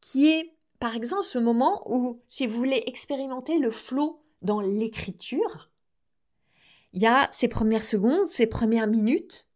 qui 0.00 0.28
est 0.28 0.54
par 0.78 0.94
exemple 0.94 1.24
ce 1.24 1.38
moment 1.38 1.82
où 1.90 2.22
si 2.28 2.46
vous 2.46 2.56
voulez 2.56 2.84
expérimenter 2.86 3.58
le 3.58 3.70
flot 3.70 4.22
dans 4.42 4.60
l'écriture, 4.60 5.70
il 6.92 7.02
y 7.02 7.06
a 7.06 7.28
ces 7.32 7.48
premières 7.48 7.84
secondes, 7.84 8.28
ces 8.28 8.46
premières 8.46 8.86
minutes 8.86 9.48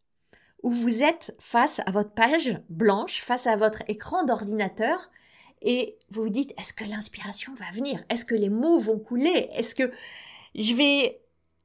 où 0.63 0.71
vous 0.71 1.03
êtes 1.03 1.35
face 1.39 1.81
à 1.87 1.91
votre 1.91 2.13
page 2.13 2.61
blanche, 2.69 3.23
face 3.23 3.47
à 3.47 3.57
votre 3.57 3.83
écran 3.89 4.25
d'ordinateur, 4.25 5.11
et 5.63 5.99
vous 6.11 6.23
vous 6.23 6.29
dites, 6.29 6.53
est-ce 6.59 6.73
que 6.73 6.85
l'inspiration 6.85 7.53
va 7.55 7.71
venir? 7.73 8.05
Est-ce 8.09 8.25
que 8.25 8.35
les 8.35 8.49
mots 8.49 8.79
vont 8.79 8.99
couler? 8.99 9.49
Est-ce 9.53 9.75
que 9.75 9.93
je 10.55 10.75
vais 10.75 11.21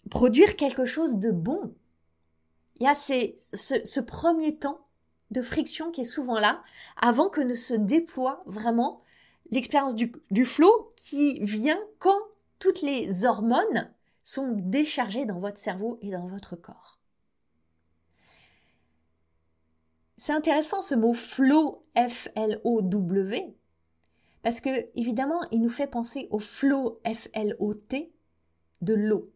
produire 0.09 0.55
quelque 0.55 0.85
chose 0.85 1.17
de 1.17 1.31
bon? 1.31 1.73
Il 2.79 2.85
y 2.85 2.87
a 2.87 2.95
ce, 2.95 3.99
premier 3.99 4.55
temps 4.55 4.79
de 5.31 5.41
friction 5.41 5.91
qui 5.91 6.01
est 6.01 6.05
souvent 6.05 6.39
là, 6.39 6.63
avant 6.97 7.29
que 7.29 7.41
ne 7.41 7.55
se 7.55 7.73
déploie 7.73 8.43
vraiment 8.45 9.01
l'expérience 9.51 9.95
du, 9.95 10.11
du 10.31 10.45
flow 10.45 10.93
qui 10.95 11.39
vient 11.41 11.79
quand 11.99 12.17
toutes 12.59 12.81
les 12.81 13.25
hormones 13.25 13.91
sont 14.23 14.53
déchargées 14.55 15.25
dans 15.25 15.39
votre 15.39 15.57
cerveau 15.57 15.99
et 16.01 16.09
dans 16.09 16.27
votre 16.27 16.55
corps. 16.55 16.92
C'est 20.25 20.31
intéressant 20.31 20.81
ce 20.81 20.95
mot 20.95 21.11
flow, 21.11 21.83
F-L-O-W, 21.97 23.57
parce 24.41 24.61
que 24.61 24.69
évidemment, 24.95 25.41
il 25.51 25.61
nous 25.61 25.67
fait 25.67 25.85
penser 25.85 26.29
au 26.31 26.39
flow, 26.39 27.01
F-L-O-T, 27.05 28.09
de 28.79 28.93
l'eau. 28.93 29.33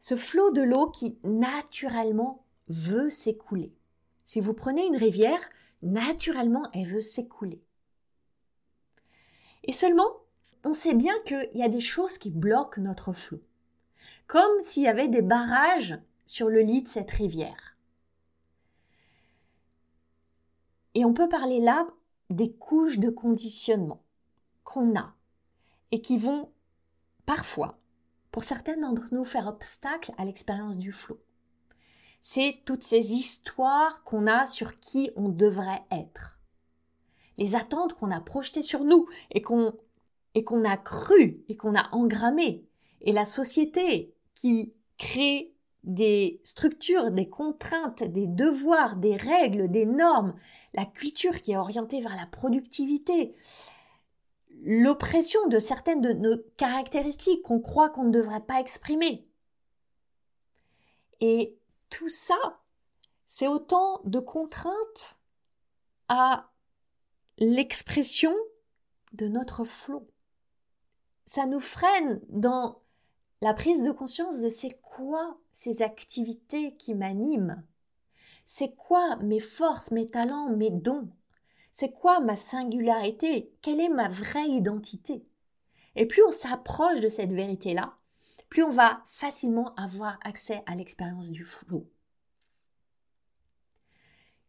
Ce 0.00 0.16
flot 0.16 0.50
de 0.50 0.62
l'eau 0.62 0.90
qui 0.90 1.16
naturellement 1.22 2.44
veut 2.66 3.08
s'écouler. 3.08 3.72
Si 4.24 4.40
vous 4.40 4.52
prenez 4.52 4.84
une 4.84 4.96
rivière, 4.96 5.48
naturellement, 5.82 6.68
elle 6.74 6.86
veut 6.86 7.00
s'écouler. 7.00 7.62
Et 9.62 9.72
seulement, 9.72 10.10
on 10.64 10.72
sait 10.72 10.94
bien 10.94 11.14
qu'il 11.24 11.50
y 11.54 11.62
a 11.62 11.68
des 11.68 11.78
choses 11.78 12.18
qui 12.18 12.30
bloquent 12.30 12.80
notre 12.80 13.12
flot. 13.12 13.42
Comme 14.26 14.60
s'il 14.60 14.82
y 14.82 14.88
avait 14.88 15.06
des 15.06 15.22
barrages 15.22 15.96
sur 16.26 16.48
le 16.48 16.62
lit 16.62 16.82
de 16.82 16.88
cette 16.88 17.12
rivière. 17.12 17.67
Et 20.98 21.04
on 21.04 21.14
peut 21.14 21.28
parler 21.28 21.60
là 21.60 21.86
des 22.28 22.50
couches 22.50 22.98
de 22.98 23.08
conditionnement 23.08 24.02
qu'on 24.64 24.98
a 24.98 25.14
et 25.92 26.00
qui 26.00 26.18
vont 26.18 26.50
parfois, 27.24 27.78
pour 28.32 28.42
certains 28.42 28.76
d'entre 28.76 29.06
nous, 29.12 29.24
faire 29.24 29.46
obstacle 29.46 30.12
à 30.18 30.24
l'expérience 30.24 30.76
du 30.76 30.90
flot 30.90 31.20
c'est 32.20 32.60
toutes 32.64 32.82
ces 32.82 33.14
histoires 33.14 34.02
qu'on 34.04 34.26
a 34.26 34.44
sur 34.44 34.78
qui 34.80 35.10
on 35.16 35.28
devrait 35.28 35.84
être. 35.90 36.38
Les 37.38 37.54
attentes 37.54 37.94
qu'on 37.94 38.10
a 38.10 38.20
projetées 38.20 38.62
sur 38.62 38.84
nous 38.84 39.08
et 39.30 39.40
qu'on 39.40 39.72
a 40.64 40.76
cru 40.76 41.42
et 41.48 41.56
qu'on 41.56 41.74
a 41.74 41.88
engrammées. 41.92 42.66
Et 43.00 43.12
la 43.12 43.24
société 43.24 44.14
qui 44.34 44.74
crée 44.98 45.54
des 45.88 46.40
structures, 46.44 47.10
des 47.10 47.26
contraintes, 47.26 48.04
des 48.04 48.26
devoirs, 48.26 48.96
des 48.96 49.16
règles, 49.16 49.70
des 49.70 49.86
normes, 49.86 50.34
la 50.74 50.84
culture 50.84 51.40
qui 51.40 51.52
est 51.52 51.56
orientée 51.56 52.00
vers 52.00 52.14
la 52.14 52.26
productivité, 52.26 53.34
l'oppression 54.62 55.48
de 55.48 55.58
certaines 55.58 56.02
de 56.02 56.12
nos 56.12 56.36
caractéristiques 56.58 57.42
qu'on 57.42 57.60
croit 57.60 57.88
qu'on 57.88 58.04
ne 58.04 58.12
devrait 58.12 58.44
pas 58.44 58.60
exprimer. 58.60 59.26
Et 61.20 61.58
tout 61.88 62.10
ça, 62.10 62.60
c'est 63.26 63.48
autant 63.48 64.02
de 64.04 64.20
contraintes 64.20 65.18
à 66.08 66.50
l'expression 67.38 68.34
de 69.14 69.26
notre 69.26 69.64
flot. 69.64 70.06
Ça 71.24 71.46
nous 71.46 71.60
freine 71.60 72.20
dans 72.28 72.82
la 73.40 73.54
prise 73.54 73.82
de 73.82 73.92
conscience 73.92 74.40
de 74.40 74.48
c'est 74.48 74.80
quoi 74.82 75.38
ces 75.52 75.82
activités 75.82 76.74
qui 76.76 76.94
m'animent? 76.94 77.62
C'est 78.44 78.74
quoi 78.74 79.16
mes 79.16 79.40
forces, 79.40 79.90
mes 79.90 80.08
talents, 80.08 80.50
mes 80.50 80.70
dons? 80.70 81.08
C'est 81.70 81.92
quoi 81.92 82.20
ma 82.20 82.34
singularité? 82.34 83.52
Quelle 83.62 83.80
est 83.80 83.88
ma 83.88 84.08
vraie 84.08 84.48
identité? 84.48 85.24
Et 85.94 86.06
plus 86.06 86.24
on 86.24 86.30
s'approche 86.30 87.00
de 87.00 87.08
cette 87.08 87.32
vérité-là, 87.32 87.94
plus 88.48 88.62
on 88.62 88.70
va 88.70 89.02
facilement 89.06 89.74
avoir 89.74 90.18
accès 90.24 90.62
à 90.66 90.74
l'expérience 90.74 91.30
du 91.30 91.44
flow. 91.44 91.88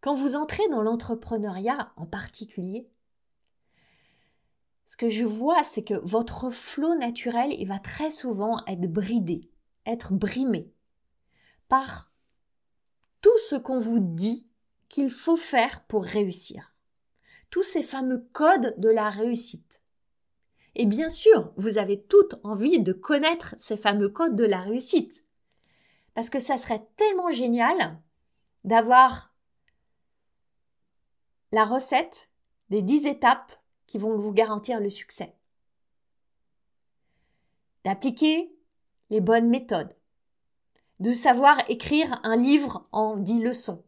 Quand 0.01 0.13
vous 0.13 0.35
entrez 0.35 0.67
dans 0.69 0.81
l'entrepreneuriat 0.81 1.91
en 1.97 2.05
particulier, 2.05 2.89
ce 4.89 4.97
que 4.97 5.07
je 5.07 5.23
vois, 5.23 5.61
c'est 5.61 5.83
que 5.83 5.93
votre 6.03 6.49
flot 6.49 6.95
naturel, 6.95 7.53
il 7.53 7.67
va 7.67 7.77
très 7.77 8.09
souvent 8.09 8.65
être 8.65 8.91
bridé, 8.91 9.47
être 9.85 10.13
brimé 10.13 10.73
par 11.67 12.11
tout 13.21 13.37
ce 13.47 13.55
qu'on 13.55 13.77
vous 13.77 13.99
dit 13.99 14.49
qu'il 14.87 15.11
faut 15.11 15.35
faire 15.35 15.83
pour 15.85 16.03
réussir. 16.03 16.73
Tous 17.51 17.61
ces 17.61 17.83
fameux 17.83 18.27
codes 18.33 18.73
de 18.79 18.89
la 18.89 19.11
réussite. 19.11 19.79
Et 20.73 20.87
bien 20.87 21.09
sûr, 21.09 21.53
vous 21.55 21.77
avez 21.77 22.01
toute 22.01 22.39
envie 22.43 22.81
de 22.81 22.91
connaître 22.91 23.53
ces 23.59 23.77
fameux 23.77 24.09
codes 24.09 24.35
de 24.35 24.45
la 24.45 24.61
réussite. 24.61 25.23
Parce 26.15 26.31
que 26.31 26.39
ça 26.39 26.57
serait 26.57 26.83
tellement 26.97 27.29
génial 27.29 28.01
d'avoir 28.63 29.31
la 31.51 31.63
recette 31.63 32.31
des 32.71 32.81
10 32.81 33.05
étapes 33.05 33.58
qui 33.89 33.97
vont 33.97 34.15
vous 34.15 34.31
garantir 34.31 34.79
le 34.79 34.91
succès. 34.91 35.33
D'appliquer 37.83 38.55
les 39.09 39.19
bonnes 39.19 39.49
méthodes. 39.49 39.95
De 40.99 41.11
savoir 41.11 41.57
écrire 41.71 42.19
un 42.23 42.35
livre 42.35 42.87
en 42.91 43.17
10 43.17 43.41
leçons. 43.41 43.83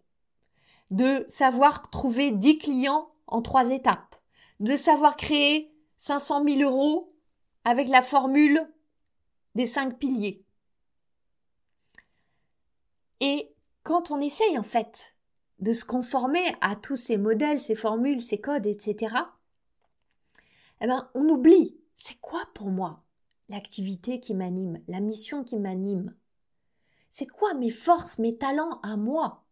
De 0.89 1.23
savoir 1.27 1.91
trouver 1.91 2.31
10 2.31 2.57
clients 2.57 3.11
en 3.27 3.43
3 3.43 3.69
étapes. 3.69 4.15
De 4.59 4.75
savoir 4.75 5.17
créer 5.17 5.71
500 5.97 6.45
000 6.45 6.61
euros 6.61 7.13
avec 7.63 7.87
la 7.87 8.01
formule 8.01 8.67
des 9.53 9.67
cinq 9.67 9.99
piliers. 9.99 10.43
Et 13.19 13.53
quand 13.83 14.09
on 14.09 14.19
essaye 14.19 14.57
en 14.57 14.63
fait 14.63 15.15
de 15.59 15.73
se 15.73 15.85
conformer 15.85 16.55
à 16.61 16.75
tous 16.75 16.97
ces 16.97 17.17
modèles, 17.17 17.61
ces 17.61 17.75
formules, 17.75 18.19
ces 18.19 18.41
codes, 18.41 18.65
etc., 18.65 19.15
eh 20.81 20.87
ben, 20.87 21.09
on 21.13 21.29
oublie, 21.29 21.77
c'est 21.95 22.19
quoi 22.19 22.43
pour 22.53 22.69
moi 22.69 23.03
l'activité 23.49 24.19
qui 24.19 24.33
m'anime, 24.33 24.81
la 24.87 24.99
mission 24.99 25.43
qui 25.43 25.59
m'anime? 25.59 26.15
C'est 27.09 27.27
quoi 27.27 27.53
mes 27.53 27.69
forces, 27.69 28.19
mes 28.19 28.37
talents 28.37 28.79
à 28.81 28.95
moi? 28.95 29.43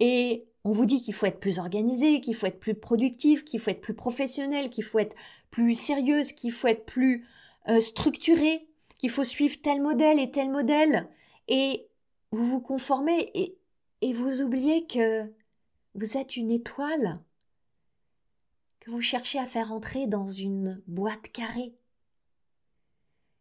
Et 0.00 0.48
on 0.64 0.72
vous 0.72 0.86
dit 0.86 1.02
qu'il 1.02 1.14
faut 1.14 1.26
être 1.26 1.40
plus 1.40 1.58
organisé, 1.58 2.20
qu'il 2.20 2.34
faut 2.34 2.46
être 2.46 2.60
plus 2.60 2.74
productif, 2.74 3.44
qu'il 3.44 3.60
faut 3.60 3.70
être 3.70 3.80
plus 3.80 3.94
professionnel, 3.94 4.70
qu'il 4.70 4.84
faut 4.84 4.98
être 4.98 5.16
plus 5.50 5.74
sérieuse, 5.74 6.32
qu'il 6.32 6.52
faut 6.52 6.68
être 6.68 6.86
plus 6.86 7.26
euh, 7.68 7.80
structuré, 7.80 8.68
qu'il 8.98 9.10
faut 9.10 9.24
suivre 9.24 9.56
tel 9.62 9.80
modèle 9.82 10.18
et 10.18 10.30
tel 10.30 10.50
modèle, 10.50 11.08
et 11.48 11.88
vous 12.30 12.46
vous 12.46 12.60
conformez 12.60 13.30
et, 13.34 13.58
et 14.00 14.12
vous 14.12 14.42
oubliez 14.42 14.86
que 14.86 15.30
vous 15.94 16.16
êtes 16.16 16.36
une 16.36 16.50
étoile 16.50 17.14
vous 18.86 19.00
cherchez 19.00 19.38
à 19.38 19.46
faire 19.46 19.72
entrer 19.72 20.06
dans 20.06 20.26
une 20.26 20.82
boîte 20.86 21.30
carrée. 21.32 21.74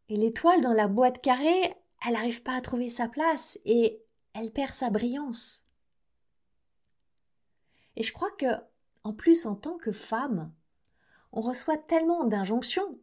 Et 0.10 0.18
l'étoile 0.18 0.62
dans 0.62 0.74
la 0.74 0.88
boîte 0.88 1.22
carrée, 1.22 1.76
elle 2.06 2.14
n'arrive 2.14 2.44
pas 2.44 2.56
à 2.56 2.62
trouver 2.62 2.90
sa 2.90 3.08
place 3.08 3.60
et 3.66 4.04
elle 4.34 4.52
perd 4.52 4.74
sa 4.74 4.90
brillance. 4.90 5.64
Et 7.96 8.04
je 8.04 8.12
crois 8.12 8.32
que, 8.32 8.46
en 9.04 9.14
plus, 9.14 9.46
en 9.46 9.56
tant 9.56 9.78
que 9.78 9.92
femme, 9.92 10.52
on 11.32 11.42
reçoit 11.42 11.78
tellement 11.78 12.26
d'injonctions 12.26 12.98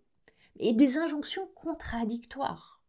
et 0.57 0.75
des 0.75 0.99
injonctions 0.99 1.49
contradictoires. 1.55 2.83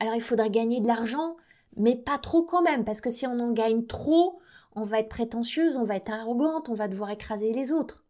Alors 0.00 0.14
il 0.14 0.22
faudrait 0.22 0.50
gagner 0.50 0.80
de 0.80 0.86
l'argent, 0.86 1.36
mais 1.76 1.96
pas 1.96 2.18
trop 2.18 2.42
quand 2.42 2.62
même, 2.62 2.84
parce 2.84 3.00
que 3.00 3.10
si 3.10 3.26
on 3.26 3.38
en 3.38 3.52
gagne 3.52 3.86
trop, 3.86 4.40
on 4.74 4.82
va 4.82 4.98
être 4.98 5.08
prétentieuse, 5.08 5.76
on 5.76 5.84
va 5.84 5.96
être 5.96 6.10
arrogante, 6.10 6.68
on 6.68 6.74
va 6.74 6.88
devoir 6.88 7.10
écraser 7.10 7.52
les 7.52 7.72
autres. 7.72 8.04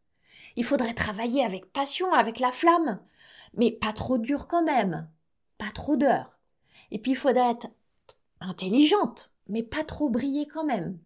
Il 0.56 0.64
faudrait 0.64 0.94
travailler 0.94 1.44
avec 1.44 1.72
passion, 1.72 2.12
avec 2.12 2.38
la 2.40 2.50
flamme, 2.50 3.00
mais 3.54 3.70
pas 3.70 3.92
trop 3.92 4.18
dur 4.18 4.46
quand 4.48 4.62
même, 4.62 5.08
pas 5.58 5.70
trop 5.74 5.96
d'heures. 5.96 6.38
Et 6.90 6.98
puis 6.98 7.12
il 7.12 7.16
faudrait 7.16 7.52
être 7.52 7.68
intelligente, 8.40 9.30
mais 9.48 9.62
pas 9.62 9.84
trop 9.84 10.10
briller 10.10 10.46
quand 10.46 10.64
même. 10.64 10.98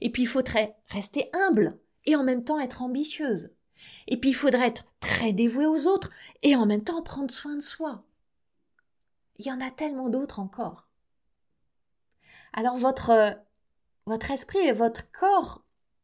Et 0.00 0.10
puis 0.10 0.22
il 0.22 0.28
faudrait 0.28 0.76
rester 0.88 1.30
humble 1.32 1.78
et 2.04 2.16
en 2.16 2.22
même 2.22 2.44
temps 2.44 2.60
être 2.60 2.82
ambitieuse. 2.82 3.50
Et 4.06 4.18
puis 4.18 4.30
il 4.30 4.34
faudrait 4.34 4.68
être 4.68 4.84
très 5.00 5.32
dévouée 5.32 5.66
aux 5.66 5.86
autres 5.86 6.10
et 6.42 6.56
en 6.56 6.66
même 6.66 6.84
temps 6.84 7.02
prendre 7.02 7.32
soin 7.32 7.56
de 7.56 7.62
soi. 7.62 8.04
Il 9.36 9.46
y 9.46 9.52
en 9.52 9.60
a 9.60 9.70
tellement 9.70 10.08
d'autres 10.08 10.38
encore. 10.38 10.88
Alors 12.52 12.76
votre, 12.76 13.36
votre 14.06 14.30
esprit 14.30 14.60
et 14.60 14.72
votre 14.72 15.10
corps, 15.10 15.62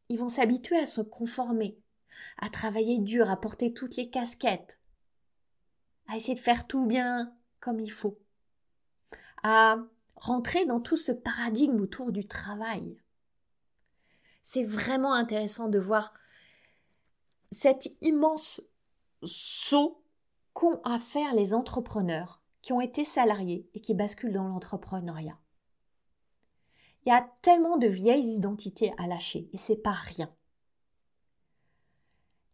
ils 0.09 0.19
vont 0.19 0.29
s'habituer 0.29 0.77
à 0.77 0.85
se 0.85 1.01
conformer, 1.01 1.77
à 2.37 2.49
travailler 2.49 2.99
dur, 2.99 3.29
à 3.29 3.37
porter 3.37 3.73
toutes 3.73 3.95
les 3.95 4.09
casquettes, 4.09 4.79
à 6.07 6.15
essayer 6.17 6.35
de 6.35 6.39
faire 6.39 6.67
tout 6.67 6.85
bien 6.85 7.33
comme 7.59 7.79
il 7.79 7.91
faut, 7.91 8.19
à 9.43 9.77
rentrer 10.15 10.65
dans 10.65 10.79
tout 10.79 10.97
ce 10.97 11.11
paradigme 11.11 11.79
autour 11.81 12.11
du 12.11 12.27
travail. 12.27 12.99
C'est 14.43 14.63
vraiment 14.63 15.13
intéressant 15.13 15.69
de 15.69 15.79
voir 15.79 16.13
cet 17.51 17.89
immense 18.01 18.61
saut 19.23 20.03
qu'ont 20.53 20.81
à 20.83 20.99
faire 20.99 21.33
les 21.33 21.53
entrepreneurs 21.53 22.41
qui 22.61 22.73
ont 22.73 22.81
été 22.81 23.03
salariés 23.03 23.69
et 23.73 23.81
qui 23.81 23.93
basculent 23.93 24.33
dans 24.33 24.47
l'entrepreneuriat. 24.47 25.37
Il 27.05 27.09
y 27.09 27.15
a 27.15 27.27
tellement 27.41 27.77
de 27.77 27.87
vieilles 27.87 28.35
identités 28.35 28.93
à 28.97 29.07
lâcher 29.07 29.49
et 29.53 29.57
c'est 29.57 29.81
pas 29.81 29.91
rien. 29.91 30.31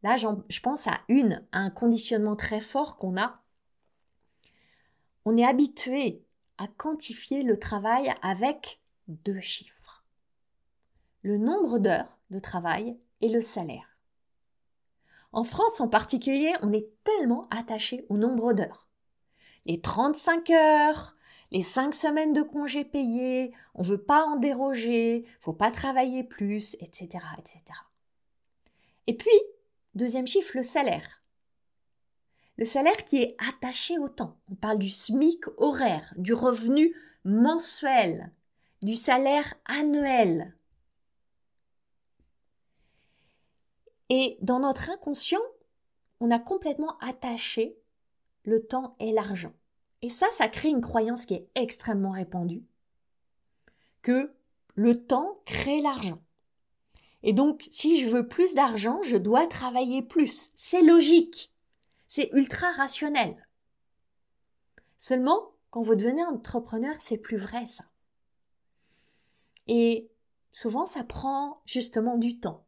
Là, 0.04 0.16
je 0.16 0.60
pense 0.60 0.88
à 0.88 1.00
une, 1.10 1.46
à 1.52 1.60
un 1.60 1.70
conditionnement 1.70 2.36
très 2.36 2.60
fort 2.60 2.98
qu'on 2.98 3.18
a. 3.18 3.42
On 5.26 5.36
est 5.36 5.46
habitué 5.46 6.24
à 6.58 6.68
quantifier 6.68 7.44
le 7.44 7.60
travail 7.60 8.14
avec 8.22 8.80
deux 9.08 9.40
chiffres. 9.40 10.04
Le 11.24 11.38
nombre 11.38 11.80
d'heures 11.80 12.18
de 12.30 12.40
travail 12.40 12.98
et 13.22 13.30
le 13.30 13.42
salaire. 13.42 13.98
En 15.32 15.44
France 15.44 15.82
en 15.82 15.88
particulier, 15.88 16.54
on 16.62 16.72
est 16.72 16.90
tellement 17.04 17.48
attaché 17.50 18.06
au 18.10 18.18
nombre 18.18 18.54
d'heures. 18.54 18.88
Les 19.66 19.82
35 19.82 20.50
heures, 20.52 21.16
les 21.52 21.62
5 21.62 21.94
semaines 21.94 22.34
de 22.34 22.42
congés 22.42 22.86
payés, 22.86 23.54
on 23.76 23.82
ne 23.82 23.88
veut 23.88 24.02
pas 24.02 24.24
en 24.26 24.38
déroger, 24.38 25.26
faut 25.40 25.54
pas 25.54 25.72
travailler 25.72 26.24
plus, 26.24 26.76
etc., 26.80 27.24
etc. 27.38 27.62
Et 29.08 29.16
puis, 29.16 29.32
deuxième 29.98 30.28
chiffre, 30.28 30.56
le 30.56 30.64
salaire. 30.64 31.22
Le 32.56 32.66
salaire 32.66 33.04
qui 33.04 33.22
est 33.22 33.36
attaché 33.50 34.00
au 34.00 34.08
temps. 34.08 34.38
On 34.50 34.56
parle 34.56 34.80
du 34.80 34.90
SMIC 34.90 35.44
horaire, 35.58 36.14
du 36.18 36.34
revenu 36.34 36.96
mensuel, 37.26 38.32
du 38.82 38.96
salaire 38.96 39.54
annuel. 39.66 40.56
Et 44.10 44.38
dans 44.42 44.60
notre 44.60 44.90
inconscient, 44.90 45.42
on 46.20 46.32
a 46.32 46.40
complètement 46.40 46.98
attaché 47.00 47.78
le 48.46 48.66
temps 48.66 48.96
et 49.00 49.12
l'argent. 49.12 49.54
Et 50.02 50.10
ça, 50.10 50.28
ça 50.32 50.48
crée 50.48 50.70
une 50.70 50.82
croyance 50.82 51.26
qui 51.26 51.34
est 51.34 51.50
extrêmement 51.56 52.12
répandue, 52.12 52.64
que 54.02 54.32
le 54.76 55.04
temps 55.06 55.42
crée 55.46 55.82
l'argent. 55.82 56.22
Et 57.24 57.34
donc, 57.34 57.68
si 57.72 58.02
je 58.02 58.10
veux 58.10 58.28
plus 58.28 58.54
d'argent, 58.54 59.02
je 59.02 59.18
dois 59.18 59.48
travailler 59.48 60.02
plus. 60.02 60.52
C'est 60.56 60.82
logique. 60.82 61.52
C'est 62.08 62.30
ultra 62.34 62.72
rationnel. 62.72 63.48
Seulement, 64.98 65.52
quand 65.72 65.82
vous 65.82 65.96
devenez 65.96 66.24
entrepreneur, 66.24 66.96
c'est 67.00 67.18
plus 67.18 67.38
vrai 67.38 67.66
ça. 67.66 67.86
Et 69.68 70.10
souvent, 70.54 70.86
ça 70.86 71.04
prend 71.04 71.62
justement 71.66 72.18
du 72.18 72.40
temps 72.40 72.66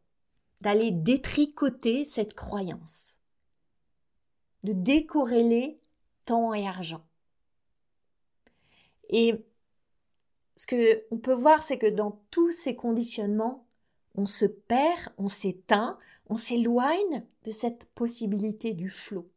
d'aller 0.61 0.91
détricoter 0.91 2.03
cette 2.03 2.33
croyance, 2.33 3.17
de 4.63 4.73
décorréler 4.73 5.79
temps 6.25 6.53
et 6.53 6.67
argent. 6.67 7.05
Et 9.09 9.45
ce 10.57 10.67
que 10.67 11.05
on 11.11 11.17
peut 11.17 11.33
voir, 11.33 11.63
c'est 11.63 11.77
que 11.77 11.89
dans 11.89 12.21
tous 12.29 12.51
ces 12.51 12.75
conditionnements, 12.75 13.65
on 14.19 14.25
se 14.25 14.45
perd, 14.45 15.13
on 15.17 15.29
s'éteint, 15.29 15.97
on 16.27 16.35
s'éloigne 16.35 17.23
de 17.45 17.51
cette 17.51 17.85
possibilité 17.95 18.73
du 18.73 18.89
flot. 18.89 19.31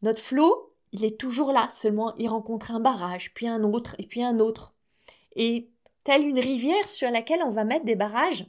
Notre 0.00 0.22
flot, 0.22 0.74
il 0.92 1.04
est 1.04 1.20
toujours 1.20 1.52
là, 1.52 1.68
seulement 1.72 2.14
il 2.16 2.28
rencontre 2.28 2.70
un 2.70 2.80
barrage, 2.80 3.34
puis 3.34 3.46
un 3.46 3.62
autre, 3.64 3.94
et 3.98 4.06
puis 4.06 4.22
un 4.22 4.38
autre. 4.38 4.74
Et 5.36 5.70
telle 6.04 6.26
une 6.26 6.40
rivière 6.40 6.88
sur 6.88 7.10
laquelle 7.10 7.42
on 7.42 7.50
va 7.50 7.64
mettre 7.64 7.84
des 7.84 7.96
barrages, 7.96 8.46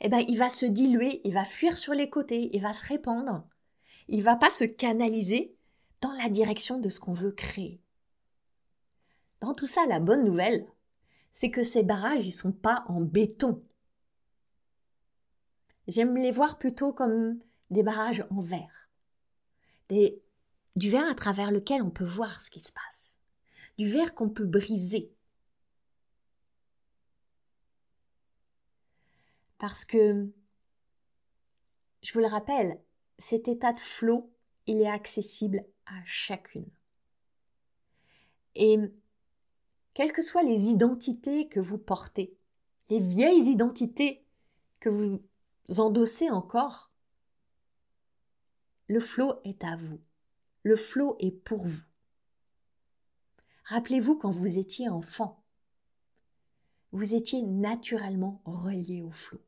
eh 0.00 0.08
ben, 0.08 0.24
il 0.26 0.36
va 0.36 0.50
se 0.50 0.66
diluer, 0.66 1.20
il 1.24 1.32
va 1.32 1.44
fuir 1.44 1.78
sur 1.78 1.94
les 1.94 2.10
côtés, 2.10 2.50
il 2.52 2.60
va 2.60 2.72
se 2.72 2.86
répandre. 2.86 3.44
Il 4.08 4.24
va 4.24 4.34
pas 4.34 4.50
se 4.50 4.64
canaliser 4.64 5.54
dans 6.00 6.12
la 6.12 6.28
direction 6.28 6.78
de 6.78 6.88
ce 6.88 6.98
qu'on 6.98 7.12
veut 7.12 7.32
créer. 7.32 7.80
Dans 9.42 9.54
tout 9.54 9.68
ça, 9.68 9.86
la 9.86 10.00
bonne 10.00 10.24
nouvelle, 10.24 10.66
c'est 11.32 11.50
que 11.50 11.62
ces 11.62 11.82
barrages, 11.82 12.26
ils 12.26 12.32
sont 12.32 12.52
pas 12.52 12.84
en 12.88 13.00
béton. 13.00 13.62
J'aime 15.86 16.16
les 16.16 16.30
voir 16.30 16.58
plutôt 16.58 16.92
comme 16.92 17.40
des 17.70 17.82
barrages 17.82 18.24
en 18.30 18.40
verre. 18.40 18.88
Des, 19.88 20.22
du 20.76 20.90
verre 20.90 21.08
à 21.10 21.14
travers 21.14 21.50
lequel 21.50 21.82
on 21.82 21.90
peut 21.90 22.04
voir 22.04 22.40
ce 22.40 22.50
qui 22.50 22.60
se 22.60 22.72
passe. 22.72 23.18
Du 23.78 23.88
verre 23.88 24.14
qu'on 24.14 24.28
peut 24.28 24.44
briser. 24.44 25.14
Parce 29.58 29.84
que, 29.84 30.28
je 32.02 32.12
vous 32.12 32.20
le 32.20 32.26
rappelle, 32.26 32.80
cet 33.18 33.48
état 33.48 33.72
de 33.72 33.80
flot, 33.80 34.32
il 34.66 34.80
est 34.80 34.88
accessible 34.88 35.64
à 35.86 36.02
chacune. 36.04 36.68
Et 38.54 38.78
quelles 40.00 40.14
que 40.14 40.22
soient 40.22 40.42
les 40.42 40.68
identités 40.68 41.46
que 41.48 41.60
vous 41.60 41.76
portez, 41.76 42.34
les 42.88 43.00
vieilles 43.00 43.50
identités 43.50 44.24
que 44.78 44.88
vous 44.88 45.22
endossez 45.76 46.30
encore, 46.30 46.90
le 48.86 48.98
flot 48.98 49.34
est 49.44 49.62
à 49.62 49.76
vous. 49.76 50.00
Le 50.62 50.74
flot 50.74 51.16
est 51.18 51.30
pour 51.30 51.66
vous. 51.66 51.82
Rappelez-vous 53.64 54.16
quand 54.16 54.30
vous 54.30 54.56
étiez 54.56 54.88
enfant, 54.88 55.44
vous 56.92 57.14
étiez 57.14 57.42
naturellement 57.42 58.40
relié 58.46 59.02
au 59.02 59.10
flot. 59.10 59.42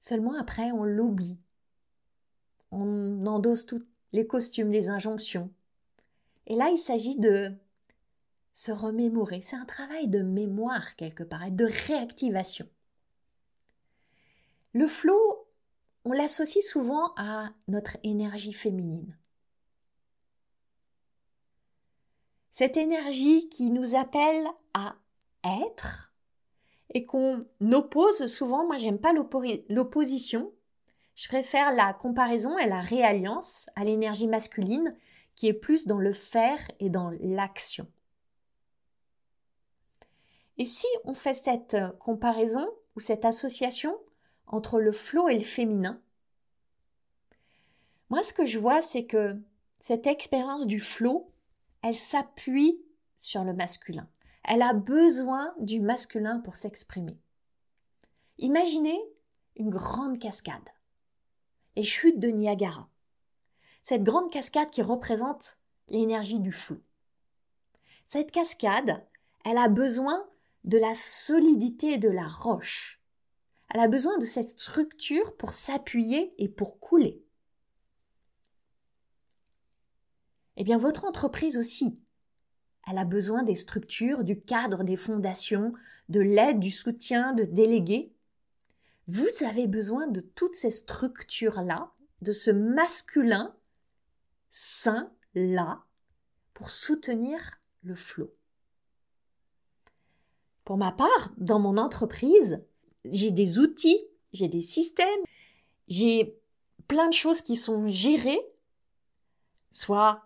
Seulement 0.00 0.40
après, 0.40 0.72
on 0.72 0.84
l'oublie. 0.84 1.36
On 2.70 3.26
endosse 3.26 3.66
tous 3.66 3.84
les 4.12 4.26
costumes 4.26 4.70
des 4.70 4.88
injonctions. 4.88 5.52
Et 6.46 6.54
là, 6.54 6.70
il 6.70 6.78
s'agit 6.78 7.16
de 7.16 7.52
se 8.52 8.72
remémorer. 8.72 9.40
C'est 9.40 9.56
un 9.56 9.64
travail 9.64 10.08
de 10.08 10.22
mémoire 10.22 10.96
quelque 10.96 11.22
part 11.22 11.50
de 11.50 11.66
réactivation. 11.86 12.68
Le 14.72 14.86
flow, 14.86 15.46
on 16.04 16.12
l'associe 16.12 16.64
souvent 16.64 17.12
à 17.16 17.50
notre 17.68 17.96
énergie 18.02 18.52
féminine. 18.52 19.16
Cette 22.50 22.76
énergie 22.76 23.48
qui 23.50 23.70
nous 23.70 23.94
appelle 23.94 24.46
à 24.72 24.96
être 25.44 26.12
et 26.94 27.04
qu'on 27.04 27.44
oppose 27.72 28.26
souvent, 28.26 28.66
moi 28.66 28.78
j'aime 28.78 28.98
pas 28.98 29.12
l'opposition, 29.68 30.52
je 31.14 31.28
préfère 31.28 31.72
la 31.72 31.92
comparaison 31.92 32.56
et 32.56 32.68
la 32.68 32.80
réalliance 32.80 33.68
à 33.74 33.84
l'énergie 33.84 34.28
masculine 34.28 34.94
qui 35.36 35.46
est 35.46 35.54
plus 35.54 35.86
dans 35.86 35.98
le 35.98 36.12
faire 36.12 36.58
et 36.80 36.90
dans 36.90 37.10
l'action. 37.20 37.86
Et 40.58 40.64
si 40.64 40.86
on 41.04 41.14
fait 41.14 41.34
cette 41.34 41.76
comparaison 42.00 42.66
ou 42.96 43.00
cette 43.00 43.24
association 43.24 43.96
entre 44.46 44.80
le 44.80 44.92
flot 44.92 45.28
et 45.28 45.34
le 45.34 45.44
féminin. 45.44 46.00
Moi, 48.10 48.22
ce 48.22 48.32
que 48.32 48.46
je 48.46 48.58
vois, 48.58 48.80
c'est 48.80 49.04
que 49.04 49.36
cette 49.80 50.06
expérience 50.06 50.66
du 50.66 50.80
flot, 50.80 51.30
elle 51.82 51.94
s'appuie 51.94 52.80
sur 53.16 53.44
le 53.44 53.52
masculin. 53.52 54.08
Elle 54.44 54.62
a 54.62 54.72
besoin 54.72 55.52
du 55.58 55.80
masculin 55.80 56.38
pour 56.40 56.56
s'exprimer. 56.56 57.18
Imaginez 58.38 59.00
une 59.56 59.70
grande 59.70 60.18
cascade. 60.18 60.68
Les 61.74 61.82
chutes 61.82 62.20
de 62.20 62.28
Niagara. 62.28 62.88
Cette 63.88 64.02
grande 64.02 64.32
cascade 64.32 64.72
qui 64.72 64.82
représente 64.82 65.58
l'énergie 65.86 66.40
du 66.40 66.50
flot. 66.50 66.80
Cette 68.04 68.32
cascade, 68.32 69.00
elle 69.44 69.58
a 69.58 69.68
besoin 69.68 70.28
de 70.64 70.76
la 70.76 70.92
solidité 70.96 71.96
de 71.96 72.08
la 72.08 72.26
roche. 72.26 73.00
Elle 73.72 73.78
a 73.78 73.86
besoin 73.86 74.18
de 74.18 74.26
cette 74.26 74.48
structure 74.48 75.36
pour 75.36 75.52
s'appuyer 75.52 76.34
et 76.36 76.48
pour 76.48 76.80
couler. 76.80 77.22
Eh 80.56 80.64
bien, 80.64 80.78
votre 80.78 81.04
entreprise 81.04 81.56
aussi. 81.56 81.96
Elle 82.90 82.98
a 82.98 83.04
besoin 83.04 83.44
des 83.44 83.54
structures, 83.54 84.24
du 84.24 84.40
cadre, 84.40 84.82
des 84.82 84.96
fondations, 84.96 85.72
de 86.08 86.18
l'aide, 86.18 86.58
du 86.58 86.72
soutien, 86.72 87.34
de 87.34 87.44
délégués. 87.44 88.12
Vous 89.06 89.28
avez 89.48 89.68
besoin 89.68 90.08
de 90.08 90.18
toutes 90.18 90.56
ces 90.56 90.72
structures-là, 90.72 91.92
de 92.20 92.32
ce 92.32 92.50
masculin 92.50 93.55
sain-là, 94.58 95.82
pour 96.54 96.70
soutenir 96.70 97.60
le 97.82 97.94
flot. 97.94 98.32
Pour 100.64 100.78
ma 100.78 100.92
part, 100.92 101.30
dans 101.36 101.58
mon 101.58 101.76
entreprise, 101.76 102.64
j'ai 103.04 103.32
des 103.32 103.58
outils, 103.58 104.00
j'ai 104.32 104.48
des 104.48 104.62
systèmes, 104.62 105.06
j'ai 105.88 106.40
plein 106.88 107.08
de 107.08 107.12
choses 107.12 107.42
qui 107.42 107.54
sont 107.54 107.88
gérées, 107.88 108.40
soit 109.72 110.22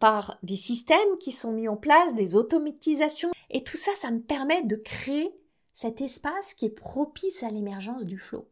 par 0.00 0.40
des 0.42 0.56
systèmes 0.56 1.16
qui 1.20 1.30
sont 1.30 1.52
mis 1.52 1.68
en 1.68 1.76
place, 1.76 2.16
des 2.16 2.34
automatisations, 2.34 3.30
et 3.48 3.62
tout 3.62 3.76
ça, 3.76 3.92
ça 3.94 4.10
me 4.10 4.20
permet 4.20 4.64
de 4.64 4.74
créer 4.74 5.32
cet 5.72 6.00
espace 6.00 6.52
qui 6.54 6.66
est 6.66 6.70
propice 6.70 7.44
à 7.44 7.50
l'émergence 7.52 8.06
du 8.06 8.18
flot. 8.18 8.50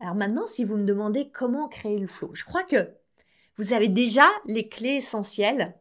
Alors 0.00 0.16
maintenant, 0.16 0.48
si 0.48 0.64
vous 0.64 0.76
me 0.76 0.84
demandez 0.84 1.30
comment 1.30 1.68
créer 1.68 2.00
le 2.00 2.08
flot, 2.08 2.34
je 2.34 2.44
crois 2.44 2.64
que 2.64 2.92
vous 3.62 3.72
avez 3.72 3.88
déjà 3.88 4.28
les 4.46 4.68
clés 4.68 4.96
essentielles 4.96 5.74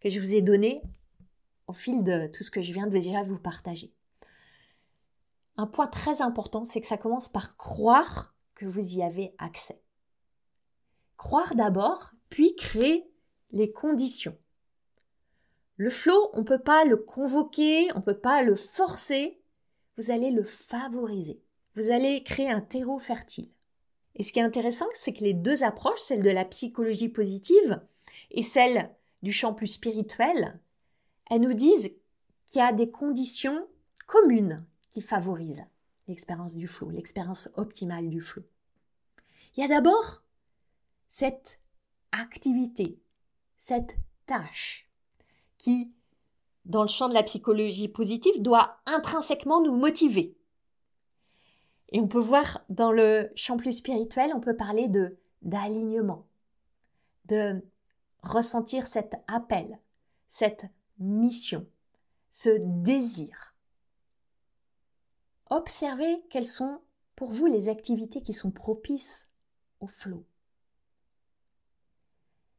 que 0.00 0.10
je 0.10 0.20
vous 0.20 0.34
ai 0.34 0.42
données 0.42 0.82
au 1.66 1.72
fil 1.72 2.02
de 2.02 2.28
tout 2.28 2.44
ce 2.44 2.50
que 2.50 2.60
je 2.60 2.72
viens 2.72 2.86
de 2.86 2.92
déjà 2.92 3.22
vous 3.22 3.38
partager 3.38 3.92
un 5.56 5.66
point 5.66 5.86
très 5.86 6.22
important, 6.22 6.64
c'est 6.64 6.80
que 6.80 6.86
ça 6.86 6.96
commence 6.96 7.28
par 7.28 7.56
croire 7.56 8.34
que 8.54 8.66
vous 8.66 8.96
y 8.96 9.02
avez 9.02 9.34
accès. 9.38 9.80
Croire 11.16 11.54
d'abord, 11.54 12.12
puis 12.30 12.54
créer 12.56 13.08
les 13.50 13.70
conditions. 13.70 14.36
Le 15.76 15.90
flot, 15.90 16.30
on 16.32 16.40
ne 16.40 16.46
peut 16.46 16.58
pas 16.58 16.84
le 16.84 16.96
convoquer, 16.96 17.92
on 17.94 17.98
ne 17.98 18.04
peut 18.04 18.18
pas 18.18 18.42
le 18.42 18.54
forcer, 18.54 19.40
vous 19.98 20.10
allez 20.10 20.30
le 20.30 20.42
favoriser. 20.42 21.42
Vous 21.76 21.90
allez 21.90 22.22
créer 22.22 22.50
un 22.50 22.60
terreau 22.60 22.98
fertile. 22.98 23.50
Et 24.16 24.22
ce 24.22 24.32
qui 24.32 24.38
est 24.38 24.42
intéressant, 24.42 24.88
c'est 24.92 25.12
que 25.12 25.24
les 25.24 25.34
deux 25.34 25.62
approches, 25.62 26.00
celle 26.00 26.22
de 26.22 26.30
la 26.30 26.44
psychologie 26.44 27.08
positive 27.08 27.80
et 28.30 28.42
celle 28.42 28.90
du 29.22 29.32
champ 29.32 29.54
plus 29.54 29.68
spirituel, 29.68 30.60
elles 31.30 31.40
nous 31.40 31.54
disent 31.54 31.92
qu'il 32.46 32.60
y 32.60 32.64
a 32.64 32.72
des 32.72 32.90
conditions 32.90 33.66
communes 34.06 34.64
qui 34.90 35.00
favorise 35.00 35.64
l'expérience 36.08 36.54
du 36.54 36.66
flot, 36.66 36.90
l'expérience 36.90 37.48
optimale 37.56 38.10
du 38.10 38.20
flot. 38.20 38.42
Il 39.56 39.60
y 39.60 39.64
a 39.64 39.68
d'abord 39.68 40.22
cette 41.08 41.58
activité, 42.10 42.98
cette 43.56 43.96
tâche 44.26 44.88
qui, 45.58 45.92
dans 46.64 46.82
le 46.82 46.88
champ 46.88 47.08
de 47.08 47.14
la 47.14 47.22
psychologie 47.22 47.88
positive, 47.88 48.42
doit 48.42 48.78
intrinsèquement 48.86 49.62
nous 49.62 49.76
motiver. 49.76 50.36
Et 51.92 52.00
on 52.00 52.08
peut 52.08 52.18
voir 52.18 52.64
dans 52.70 52.90
le 52.90 53.30
champ 53.36 53.56
plus 53.56 53.74
spirituel, 53.74 54.32
on 54.34 54.40
peut 54.40 54.56
parler 54.56 54.88
d'alignement, 55.42 56.26
de 57.26 57.62
ressentir 58.22 58.86
cet 58.86 59.14
appel, 59.28 59.78
cette 60.28 60.64
mission, 60.98 61.66
ce 62.30 62.50
désir 62.82 63.52
Observez 65.50 66.24
quelles 66.30 66.46
sont 66.46 66.80
pour 67.14 67.30
vous 67.30 67.44
les 67.44 67.68
activités 67.68 68.22
qui 68.22 68.32
sont 68.32 68.50
propices 68.50 69.28
au 69.80 69.86
flot. 69.86 70.24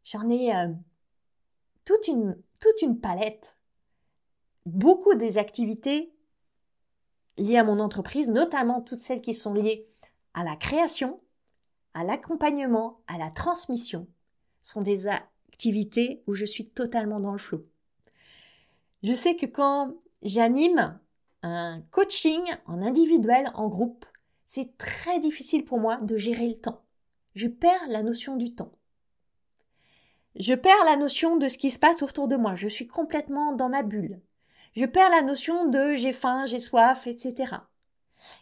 J'en 0.03 0.29
ai 0.29 0.55
euh, 0.55 0.71
toute 1.85 2.07
une 2.07 2.99
palette. 2.99 3.57
Beaucoup 4.67 5.15
des 5.15 5.39
activités 5.39 6.12
liées 7.37 7.57
à 7.57 7.63
mon 7.63 7.79
entreprise, 7.79 8.29
notamment 8.29 8.81
toutes 8.81 8.99
celles 8.99 9.21
qui 9.21 9.33
sont 9.33 9.53
liées 9.53 9.87
à 10.33 10.43
la 10.43 10.55
création, 10.55 11.19
à 11.93 12.03
l'accompagnement, 12.03 13.01
à 13.07 13.17
la 13.17 13.29
transmission, 13.29 14.07
sont 14.61 14.81
des 14.81 15.07
activités 15.07 16.23
où 16.27 16.33
je 16.33 16.45
suis 16.45 16.69
totalement 16.69 17.19
dans 17.19 17.31
le 17.31 17.37
flot. 17.37 17.65
Je 19.03 19.13
sais 19.13 19.35
que 19.35 19.45
quand 19.45 19.93
j'anime 20.21 20.99
un 21.41 21.81
coaching 21.91 22.41
en 22.65 22.81
individuel, 22.81 23.51
en 23.53 23.67
groupe, 23.67 24.05
c'est 24.45 24.77
très 24.77 25.19
difficile 25.19 25.65
pour 25.65 25.79
moi 25.79 25.97
de 25.97 26.17
gérer 26.17 26.47
le 26.47 26.59
temps. 26.59 26.81
Je 27.35 27.47
perds 27.47 27.87
la 27.89 28.03
notion 28.03 28.37
du 28.37 28.53
temps. 28.53 28.71
Je 30.35 30.53
perds 30.53 30.85
la 30.85 30.95
notion 30.95 31.37
de 31.37 31.47
ce 31.47 31.57
qui 31.57 31.69
se 31.69 31.79
passe 31.79 32.01
autour 32.01 32.27
de 32.27 32.35
moi. 32.35 32.55
Je 32.55 32.67
suis 32.67 32.87
complètement 32.87 33.53
dans 33.53 33.69
ma 33.69 33.83
bulle. 33.83 34.19
Je 34.75 34.85
perds 34.85 35.09
la 35.09 35.21
notion 35.21 35.67
de 35.67 35.93
j'ai 35.93 36.13
faim, 36.13 36.45
j'ai 36.45 36.59
soif, 36.59 37.07
etc. 37.07 37.55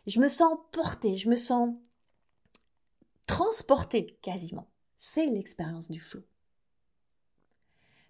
Je 0.08 0.20
me 0.20 0.28
sens 0.28 0.58
portée, 0.72 1.15
je 1.15 1.30
me 1.30 1.36
sens 1.36 1.76
transportée 3.28 4.17
quasiment. 4.22 4.70
C'est 4.98 5.26
l'expérience 5.26 5.89
du 5.89 6.00
flot. 6.00 6.24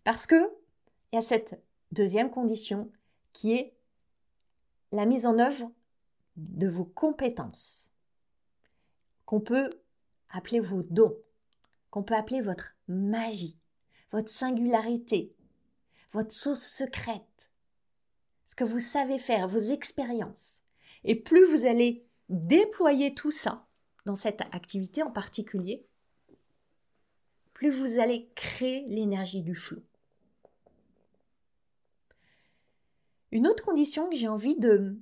Parce 0.03 0.27
que 0.27 0.51
il 1.11 1.15
y 1.15 1.19
a 1.19 1.21
cette 1.21 1.61
deuxième 1.91 2.31
condition 2.31 2.91
qui 3.33 3.53
est 3.53 3.73
la 4.91 5.05
mise 5.05 5.25
en 5.25 5.39
œuvre 5.39 5.71
de 6.37 6.67
vos 6.67 6.85
compétences, 6.85 7.91
qu'on 9.25 9.41
peut 9.41 9.69
appeler 10.29 10.59
vos 10.59 10.83
dons, 10.83 11.17
qu'on 11.89 12.03
peut 12.03 12.15
appeler 12.15 12.41
votre 12.41 12.75
magie, 12.87 13.57
votre 14.11 14.29
singularité, 14.29 15.35
votre 16.11 16.31
sauce 16.31 16.63
secrète, 16.63 17.50
ce 18.51 18.55
que 18.57 18.65
vous 18.65 18.79
savez 18.79 19.17
faire, 19.17 19.47
vos 19.47 19.59
expériences. 19.59 20.63
Et 21.05 21.15
plus 21.15 21.45
vous 21.45 21.65
allez 21.65 22.05
déployer 22.27 23.15
tout 23.15 23.31
ça 23.31 23.65
dans 24.05 24.13
cette 24.13 24.41
activité 24.51 25.03
en 25.03 25.09
particulier, 25.09 25.85
plus 27.53 27.69
vous 27.69 27.97
allez 27.97 28.29
créer 28.35 28.83
l'énergie 28.89 29.41
du 29.41 29.55
flot. 29.55 29.81
Une 33.31 33.47
autre 33.47 33.63
condition 33.63 34.09
que 34.09 34.17
j'ai 34.17 34.27
envie 34.27 34.57
de 34.57 34.97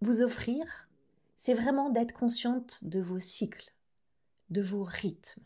vous 0.00 0.22
offrir, 0.22 0.88
c'est 1.36 1.52
vraiment 1.52 1.90
d'être 1.90 2.14
consciente 2.14 2.78
de 2.80 3.02
vos 3.02 3.20
cycles, 3.20 3.70
de 4.48 4.62
vos 4.62 4.82
rythmes. 4.82 5.42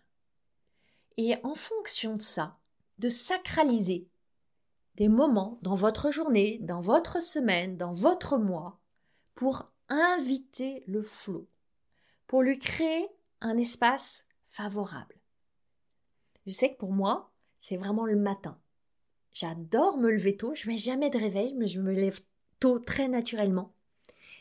Et 1.16 1.34
en 1.42 1.56
fonction 1.56 2.14
de 2.14 2.22
ça, 2.22 2.60
de 3.00 3.08
sacraliser 3.08 4.06
des 4.96 5.08
moments 5.08 5.58
dans 5.62 5.74
votre 5.74 6.10
journée, 6.10 6.58
dans 6.62 6.80
votre 6.80 7.22
semaine, 7.22 7.76
dans 7.76 7.92
votre 7.92 8.38
mois, 8.38 8.78
pour 9.34 9.72
inviter 9.88 10.84
le 10.86 11.02
flot, 11.02 11.48
pour 12.26 12.42
lui 12.42 12.58
créer 12.58 13.08
un 13.40 13.56
espace 13.56 14.24
favorable. 14.48 15.16
Je 16.46 16.52
sais 16.52 16.72
que 16.72 16.78
pour 16.78 16.92
moi, 16.92 17.32
c'est 17.58 17.76
vraiment 17.76 18.04
le 18.04 18.16
matin. 18.16 18.58
J'adore 19.32 19.96
me 19.96 20.10
lever 20.10 20.36
tôt. 20.36 20.54
Je 20.54 20.68
mets 20.68 20.76
jamais 20.76 21.10
de 21.10 21.18
réveil, 21.18 21.54
mais 21.54 21.68
je 21.68 21.80
me 21.80 21.92
lève 21.92 22.20
tôt 22.60 22.78
très 22.78 23.08
naturellement. 23.08 23.72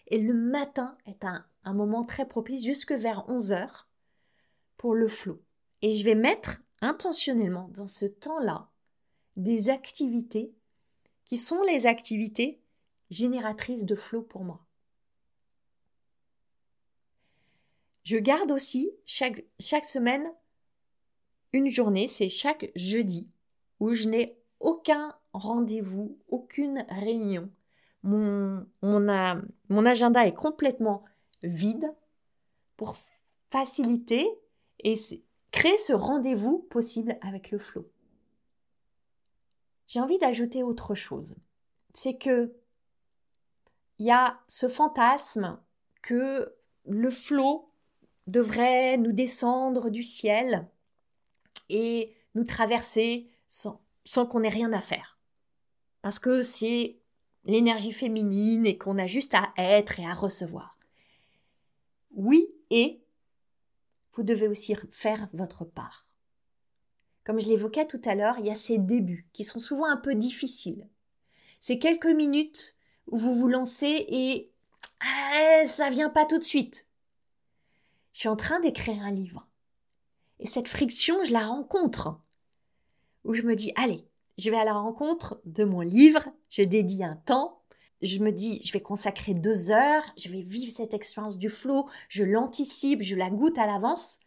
Et 0.07 0.19
le 0.19 0.33
matin 0.33 0.97
est 1.05 1.23
un, 1.23 1.45
moment 1.65 2.03
très 2.03 2.27
propice 2.27 2.63
jusque 2.65 2.91
vers 2.91 3.23
11 3.29 3.51
heures 3.53 3.87
pour 4.77 4.95
le 4.95 5.07
flot. 5.07 5.41
Et 5.81 5.93
je 5.93 6.03
vais 6.03 6.15
mettre 6.15 6.61
intentionnellement 6.81 7.69
dans 7.73 7.87
ce 7.87 8.05
temps-là 8.05 8.70
des 9.37 9.69
activités 9.69 10.53
qui 11.25 11.37
sont 11.37 11.61
les 11.63 11.85
activités 11.85 12.61
génératrices 13.09 13.85
de 13.85 13.95
flot 13.95 14.21
pour 14.21 14.43
moi. 14.43 14.65
Je 18.03 18.17
garde 18.17 18.51
aussi 18.51 18.91
chaque, 19.05 19.45
semaine 19.59 20.31
une 21.53 21.69
journée, 21.69 22.07
c'est 22.07 22.29
chaque 22.29 22.71
jeudi, 22.75 23.29
où 23.79 23.93
je 23.93 24.09
n'ai 24.09 24.37
aucun 24.59 25.15
rendez-vous, 25.33 26.17
aucune 26.27 26.85
réunion. 26.89 27.49
Mon, 28.03 28.65
mon, 28.81 29.41
mon 29.69 29.85
agenda 29.85 30.25
est 30.25 30.33
complètement 30.33 31.03
vide 31.43 31.93
pour 32.75 32.95
faciliter 33.49 34.27
et 34.83 34.95
créer 35.51 35.77
ce 35.77 35.93
rendez-vous 35.93 36.59
possible 36.69 37.17
avec 37.21 37.51
le 37.51 37.59
flot. 37.59 37.87
J'ai 39.91 39.99
envie 39.99 40.19
d'ajouter 40.19 40.63
autre 40.63 40.95
chose. 40.95 41.35
C'est 41.93 42.15
que 42.15 42.55
il 43.99 44.05
y 44.05 44.11
a 44.11 44.39
ce 44.47 44.69
fantasme 44.69 45.59
que 46.01 46.55
le 46.85 47.11
flot 47.11 47.69
devrait 48.25 48.95
nous 48.95 49.11
descendre 49.11 49.89
du 49.89 50.01
ciel 50.01 50.65
et 51.67 52.15
nous 52.35 52.45
traverser 52.45 53.29
sans, 53.49 53.81
qu'on 54.29 54.43
ait 54.43 54.47
rien 54.47 54.71
à 54.71 54.79
faire. 54.79 55.19
Parce 56.01 56.19
que 56.19 56.41
c'est 56.41 57.01
l'énergie 57.43 57.91
féminine 57.91 58.65
et 58.65 58.77
qu'on 58.77 58.97
a 58.97 59.07
juste 59.07 59.33
à 59.33 59.51
être 59.57 59.99
et 59.99 60.05
à 60.05 60.13
recevoir. 60.13 60.77
Oui, 62.11 62.47
et 62.69 63.03
vous 64.13 64.23
devez 64.23 64.47
aussi 64.47 64.73
faire 64.89 65.27
votre 65.33 65.65
part. 65.65 66.07
Comme 67.23 67.39
je 67.39 67.47
l'évoquais 67.47 67.87
tout 67.87 68.01
à 68.05 68.15
l'heure, 68.15 68.35
il 68.39 68.45
y 68.45 68.51
a 68.51 68.55
ces 68.55 68.77
débuts 68.77 69.25
qui 69.33 69.43
sont 69.43 69.59
souvent 69.59 69.85
un 69.85 69.97
peu 69.97 70.15
difficiles. 70.15 70.87
Ces 71.59 71.77
quelques 71.77 72.07
minutes 72.07 72.75
où 73.07 73.17
vous 73.17 73.35
vous 73.35 73.47
lancez 73.47 74.05
et 74.09 74.51
ah, 75.01 75.65
ça 75.65 75.89
vient 75.89 76.09
pas 76.09 76.25
tout 76.25 76.37
de 76.37 76.43
suite. 76.43 76.87
Je 78.13 78.19
suis 78.19 78.29
en 78.29 78.35
train 78.35 78.59
d'écrire 78.59 79.01
un 79.03 79.11
livre. 79.11 79.47
Et 80.39 80.47
cette 80.47 80.67
friction, 80.67 81.23
je 81.23 81.33
la 81.33 81.45
rencontre. 81.45 82.19
Où 83.23 83.33
je 83.33 83.43
me 83.43 83.55
dis, 83.55 83.71
allez, 83.75 84.07
je 84.37 84.49
vais 84.49 84.57
à 84.57 84.65
la 84.65 84.73
rencontre 84.73 85.39
de 85.45 85.63
mon 85.63 85.81
livre, 85.81 86.27
je 86.49 86.63
dédie 86.63 87.03
un 87.03 87.15
temps, 87.15 87.61
je 88.01 88.17
me 88.17 88.31
dis, 88.31 88.61
je 88.65 88.73
vais 88.73 88.81
consacrer 88.81 89.35
deux 89.35 89.69
heures, 89.69 90.03
je 90.17 90.29
vais 90.29 90.41
vivre 90.41 90.71
cette 90.71 90.95
expérience 90.95 91.37
du 91.37 91.49
flow, 91.49 91.87
je 92.09 92.23
l'anticipe, 92.23 93.03
je 93.03 93.15
la 93.15 93.29
goûte 93.29 93.59
à 93.59 93.67
l'avance. 93.67 94.19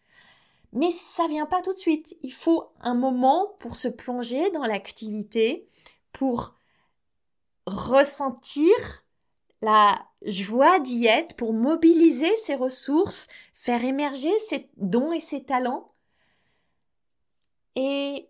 Mais 0.74 0.90
ça 0.90 1.28
vient 1.28 1.46
pas 1.46 1.62
tout 1.62 1.72
de 1.72 1.78
suite. 1.78 2.16
Il 2.22 2.32
faut 2.32 2.68
un 2.80 2.94
moment 2.94 3.54
pour 3.60 3.76
se 3.76 3.86
plonger 3.86 4.50
dans 4.50 4.64
l'activité, 4.64 5.68
pour 6.12 6.54
ressentir 7.66 8.74
la 9.62 10.04
joie 10.22 10.80
d'y 10.80 11.06
être, 11.06 11.36
pour 11.36 11.54
mobiliser 11.54 12.34
ses 12.36 12.56
ressources, 12.56 13.28
faire 13.54 13.84
émerger 13.84 14.36
ses 14.38 14.68
dons 14.76 15.12
et 15.12 15.20
ses 15.20 15.44
talents. 15.44 15.92
Et 17.76 18.28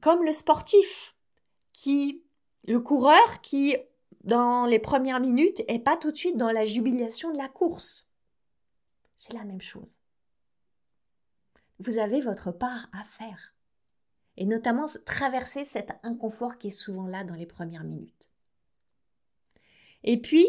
comme 0.00 0.24
le 0.24 0.32
sportif, 0.32 1.14
qui, 1.74 2.22
le 2.66 2.80
coureur 2.80 3.40
qui, 3.42 3.76
dans 4.24 4.64
les 4.64 4.78
premières 4.78 5.20
minutes, 5.20 5.62
est 5.68 5.78
pas 5.78 5.98
tout 5.98 6.10
de 6.12 6.16
suite 6.16 6.38
dans 6.38 6.50
la 6.50 6.64
jubilation 6.64 7.30
de 7.30 7.38
la 7.38 7.48
course. 7.48 8.08
C'est 9.16 9.34
la 9.34 9.44
même 9.44 9.60
chose 9.60 10.01
vous 11.82 11.98
avez 11.98 12.20
votre 12.20 12.52
part 12.52 12.88
à 12.92 13.02
faire. 13.04 13.54
Et 14.36 14.46
notamment 14.46 14.86
traverser 15.04 15.64
cet 15.64 15.92
inconfort 16.02 16.56
qui 16.58 16.68
est 16.68 16.70
souvent 16.70 17.06
là 17.06 17.24
dans 17.24 17.34
les 17.34 17.46
premières 17.46 17.84
minutes. 17.84 18.30
Et 20.04 20.20
puis, 20.20 20.48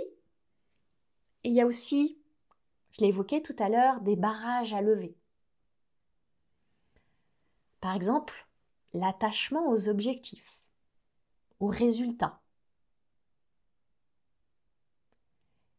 il 1.44 1.54
y 1.54 1.62
a 1.62 1.66
aussi, 1.66 2.18
je 2.92 3.02
l'ai 3.02 3.08
évoqué 3.08 3.42
tout 3.42 3.56
à 3.60 3.70
l'heure, 3.70 4.02
des 4.02 4.16
barrages 4.16 4.74
à 4.74 4.82
lever. 4.82 5.18
Par 7.82 7.96
exemple, 7.96 8.48
l'attachement 8.94 9.70
aux 9.70 9.90
objectifs, 9.90 10.62
aux 11.60 11.68
résultats. 11.68 12.40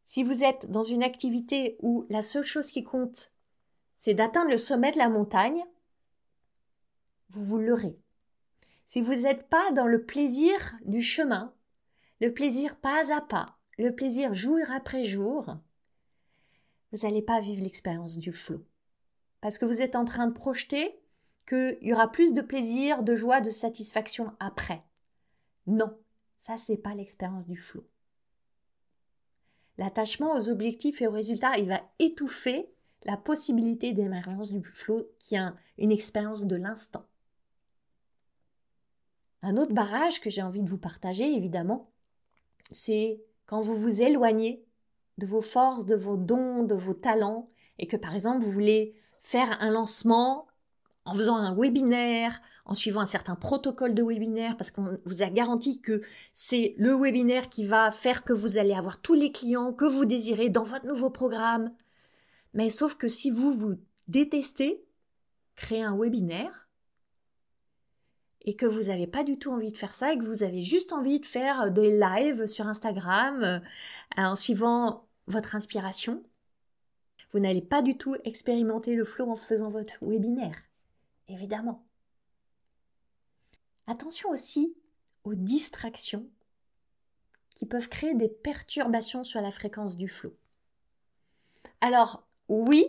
Si 0.05 0.23
vous 0.23 0.45
êtes 0.45 0.71
dans 0.71 0.83
une 0.83 1.03
activité 1.03 1.77
où 1.81 2.07
la 2.11 2.23
seule 2.23 2.45
chose 2.45 2.71
qui 2.71 2.85
compte, 2.85 3.34
c'est 3.99 4.15
d'atteindre 4.15 4.51
le 4.51 4.59
sommet 4.59 4.93
de 4.93 4.99
la 4.99 5.09
montagne, 5.09 5.65
vous 7.31 7.45
vous 7.45 7.59
leurrez. 7.59 7.97
Si 8.87 9.01
vous 9.01 9.15
n'êtes 9.15 9.49
pas 9.49 9.73
dans 9.73 9.87
le 9.87 10.05
plaisir 10.05 10.77
du 10.85 11.03
chemin, 11.03 11.55
le 12.21 12.33
plaisir 12.33 12.77
pas 12.77 13.13
à 13.13 13.21
pas, 13.21 13.59
le 13.79 13.95
plaisir 13.95 14.35
jour 14.35 14.61
après 14.71 15.05
jour, 15.05 15.57
vous 16.93 17.07
n'allez 17.07 17.23
pas 17.23 17.41
vivre 17.41 17.63
l'expérience 17.63 18.17
du 18.17 18.33
flot. 18.33 18.65
Parce 19.41 19.59
que 19.59 19.65
vous 19.65 19.83
êtes 19.83 19.97
en 19.97 20.05
train 20.05 20.29
de 20.29 20.33
projeter 20.33 21.01
qu'il 21.49 21.79
y 21.83 21.93
aura 21.93 22.11
plus 22.11 22.33
de 22.33 22.41
plaisir, 22.41 23.03
de 23.03 23.17
joie, 23.17 23.41
de 23.41 23.51
satisfaction 23.51 24.33
après. 24.39 24.85
Non, 25.67 25.99
ça 26.39 26.57
c'est 26.57 26.77
pas 26.77 26.95
l'expérience 26.95 27.47
du 27.47 27.57
flot. 27.57 27.87
L'attachement 29.77 30.37
aux 30.37 30.51
objectifs 30.51 31.03
et 31.03 31.07
aux 31.09 31.13
résultats, 31.13 31.59
il 31.59 31.69
va 31.69 31.83
étouffer 31.99 32.74
la 33.05 33.17
possibilité 33.17 33.93
d'émergence 33.93 34.51
du 34.51 34.63
flot 34.63 35.09
qui 35.19 35.37
a 35.37 35.55
une 35.79 35.93
expérience 35.93 36.45
de 36.45 36.57
l'instant. 36.57 37.05
Un 39.43 39.57
autre 39.57 39.75
barrage 39.75 40.21
que 40.21 40.31
j'ai 40.31 40.43
envie 40.43 40.63
de 40.63 40.71
vous 40.71 40.79
partager, 40.79 41.35
évidemment, 41.35 41.91
c'est 42.71 43.23
quand 43.47 43.61
vous 43.61 43.77
vous 43.77 44.01
éloignez 44.01 44.65
de 45.19 45.27
vos 45.27 45.43
forces, 45.43 45.85
de 45.85 45.95
vos 45.95 46.17
dons, 46.17 46.65
de 46.65 46.75
vos 46.75 46.95
talents, 46.95 47.51
et 47.79 47.87
que 47.87 47.97
par 47.97 48.15
exemple 48.15 48.45
vous 48.45 48.51
voulez 48.51 48.95
faire 49.21 49.61
un 49.61 49.71
lancement 49.71 50.47
en 51.05 51.13
faisant 51.13 51.37
un 51.37 51.55
webinaire, 51.55 52.41
en 52.65 52.75
suivant 52.75 53.01
un 53.01 53.07
certain 53.07 53.35
protocole 53.35 53.93
de 53.93 54.03
webinaire, 54.03 54.57
parce 54.57 54.71
qu'on 54.71 54.99
vous 55.05 55.23
a 55.23 55.29
garanti 55.29 55.81
que 55.81 56.01
c'est 56.33 56.75
le 56.79 56.95
webinaire 56.95 57.51
qui 57.51 57.67
va 57.67 57.91
faire 57.91 58.25
que 58.25 58.33
vous 58.33 58.57
allez 58.57 58.73
avoir 58.73 59.03
tous 59.03 59.13
les 59.13 59.31
clients 59.31 59.75
que 59.75 59.85
vous 59.85 60.07
désirez 60.07 60.49
dans 60.49 60.63
votre 60.63 60.87
nouveau 60.87 61.11
programme, 61.11 61.75
mais 62.55 62.71
sauf 62.71 62.95
que 62.95 63.09
si 63.09 63.31
vous 63.31 63.53
vous 63.53 63.79
détestez 64.09 64.83
créer 65.57 65.83
un 65.83 65.97
webinaire 65.97 66.69
et 68.43 68.57
que 68.57 68.67
vous 68.67 68.85
n'avez 68.85 69.07
pas 69.07 69.25
du 69.25 69.39
tout 69.39 69.51
envie 69.51 69.73
de 69.73 69.77
faire 69.77 69.95
ça 69.95 70.13
et 70.13 70.19
que 70.19 70.25
vous 70.25 70.43
avez 70.43 70.63
juste 70.63 70.93
envie 70.93 71.21
de 71.21 71.27
faire 71.27 71.71
des 71.71 71.99
lives 71.99 72.47
sur 72.47 72.67
Instagram 72.67 73.43
euh, 73.43 73.61
en 74.17 74.37
suivant 74.37 75.07
votre 75.27 75.55
inspiration, 75.55 76.23
vous 77.31 77.41
n'allez 77.41 77.63
pas 77.63 77.83
du 77.83 77.97
tout 77.97 78.15
expérimenter 78.25 78.95
le 78.95 79.05
flow 79.05 79.31
en 79.31 79.37
faisant 79.37 79.69
votre 79.69 79.95
webinaire, 80.03 80.57
évidemment. 81.29 81.85
Attention 83.87 84.31
aussi 84.31 84.77
aux 85.25 85.35
distractions 85.35 86.27
qui 87.55 87.67
peuvent 87.67 87.89
créer 87.89 88.15
des 88.15 88.29
perturbations 88.29 89.25
sur 89.25 89.41
la 89.41 89.51
fréquence 89.51 89.97
du 89.97 90.09
flow. 90.09 90.37
Alors, 91.81 92.27
oui, 92.49 92.87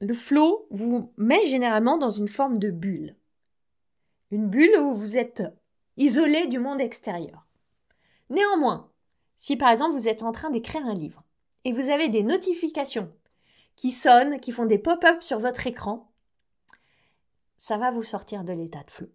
le 0.00 0.14
flow 0.14 0.66
vous 0.70 1.12
met 1.16 1.44
généralement 1.46 1.98
dans 1.98 2.10
une 2.10 2.28
forme 2.28 2.58
de 2.58 2.70
bulle. 2.70 3.16
Une 4.30 4.48
bulle 4.48 4.76
où 4.80 4.94
vous 4.94 5.16
êtes 5.16 5.42
isolé 5.96 6.46
du 6.46 6.58
monde 6.58 6.80
extérieur. 6.80 7.46
Néanmoins, 8.30 8.90
si 9.36 9.56
par 9.56 9.70
exemple 9.70 9.94
vous 9.94 10.08
êtes 10.08 10.22
en 10.22 10.32
train 10.32 10.50
d'écrire 10.50 10.84
un 10.86 10.94
livre 10.94 11.22
et 11.64 11.72
vous 11.72 11.90
avez 11.90 12.08
des 12.08 12.22
notifications 12.22 13.12
qui 13.76 13.90
sonnent, 13.90 14.40
qui 14.40 14.52
font 14.52 14.66
des 14.66 14.78
pop-up 14.78 15.22
sur 15.22 15.38
votre 15.38 15.66
écran, 15.66 16.10
ça 17.56 17.76
va 17.76 17.90
vous 17.90 18.02
sortir 18.02 18.44
de 18.44 18.52
l'état 18.52 18.82
de 18.82 18.90
flow. 18.90 19.08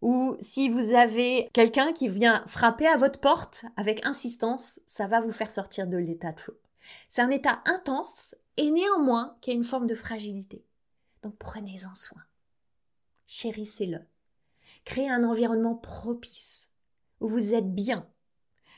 Ou 0.00 0.36
si 0.40 0.68
vous 0.68 0.94
avez 0.94 1.48
quelqu'un 1.52 1.92
qui 1.92 2.08
vient 2.08 2.42
frapper 2.46 2.86
à 2.86 2.96
votre 2.96 3.20
porte 3.20 3.64
avec 3.76 4.04
insistance, 4.04 4.80
ça 4.86 5.06
va 5.06 5.20
vous 5.20 5.30
faire 5.30 5.50
sortir 5.50 5.86
de 5.86 5.96
l'état 5.96 6.32
de 6.32 6.40
flow. 6.40 6.54
C'est 7.08 7.22
un 7.22 7.30
état 7.30 7.62
intense 7.64 8.34
et 8.56 8.70
néanmoins 8.70 9.36
qui 9.40 9.50
a 9.50 9.54
une 9.54 9.64
forme 9.64 9.86
de 9.86 9.94
fragilité. 9.94 10.64
Donc 11.22 11.36
prenez-en 11.38 11.94
soin. 11.94 12.22
Chérissez-le. 13.26 14.00
Créez 14.84 15.08
un 15.08 15.24
environnement 15.24 15.76
propice, 15.76 16.70
où 17.20 17.28
vous 17.28 17.54
êtes 17.54 17.72
bien, 17.72 18.08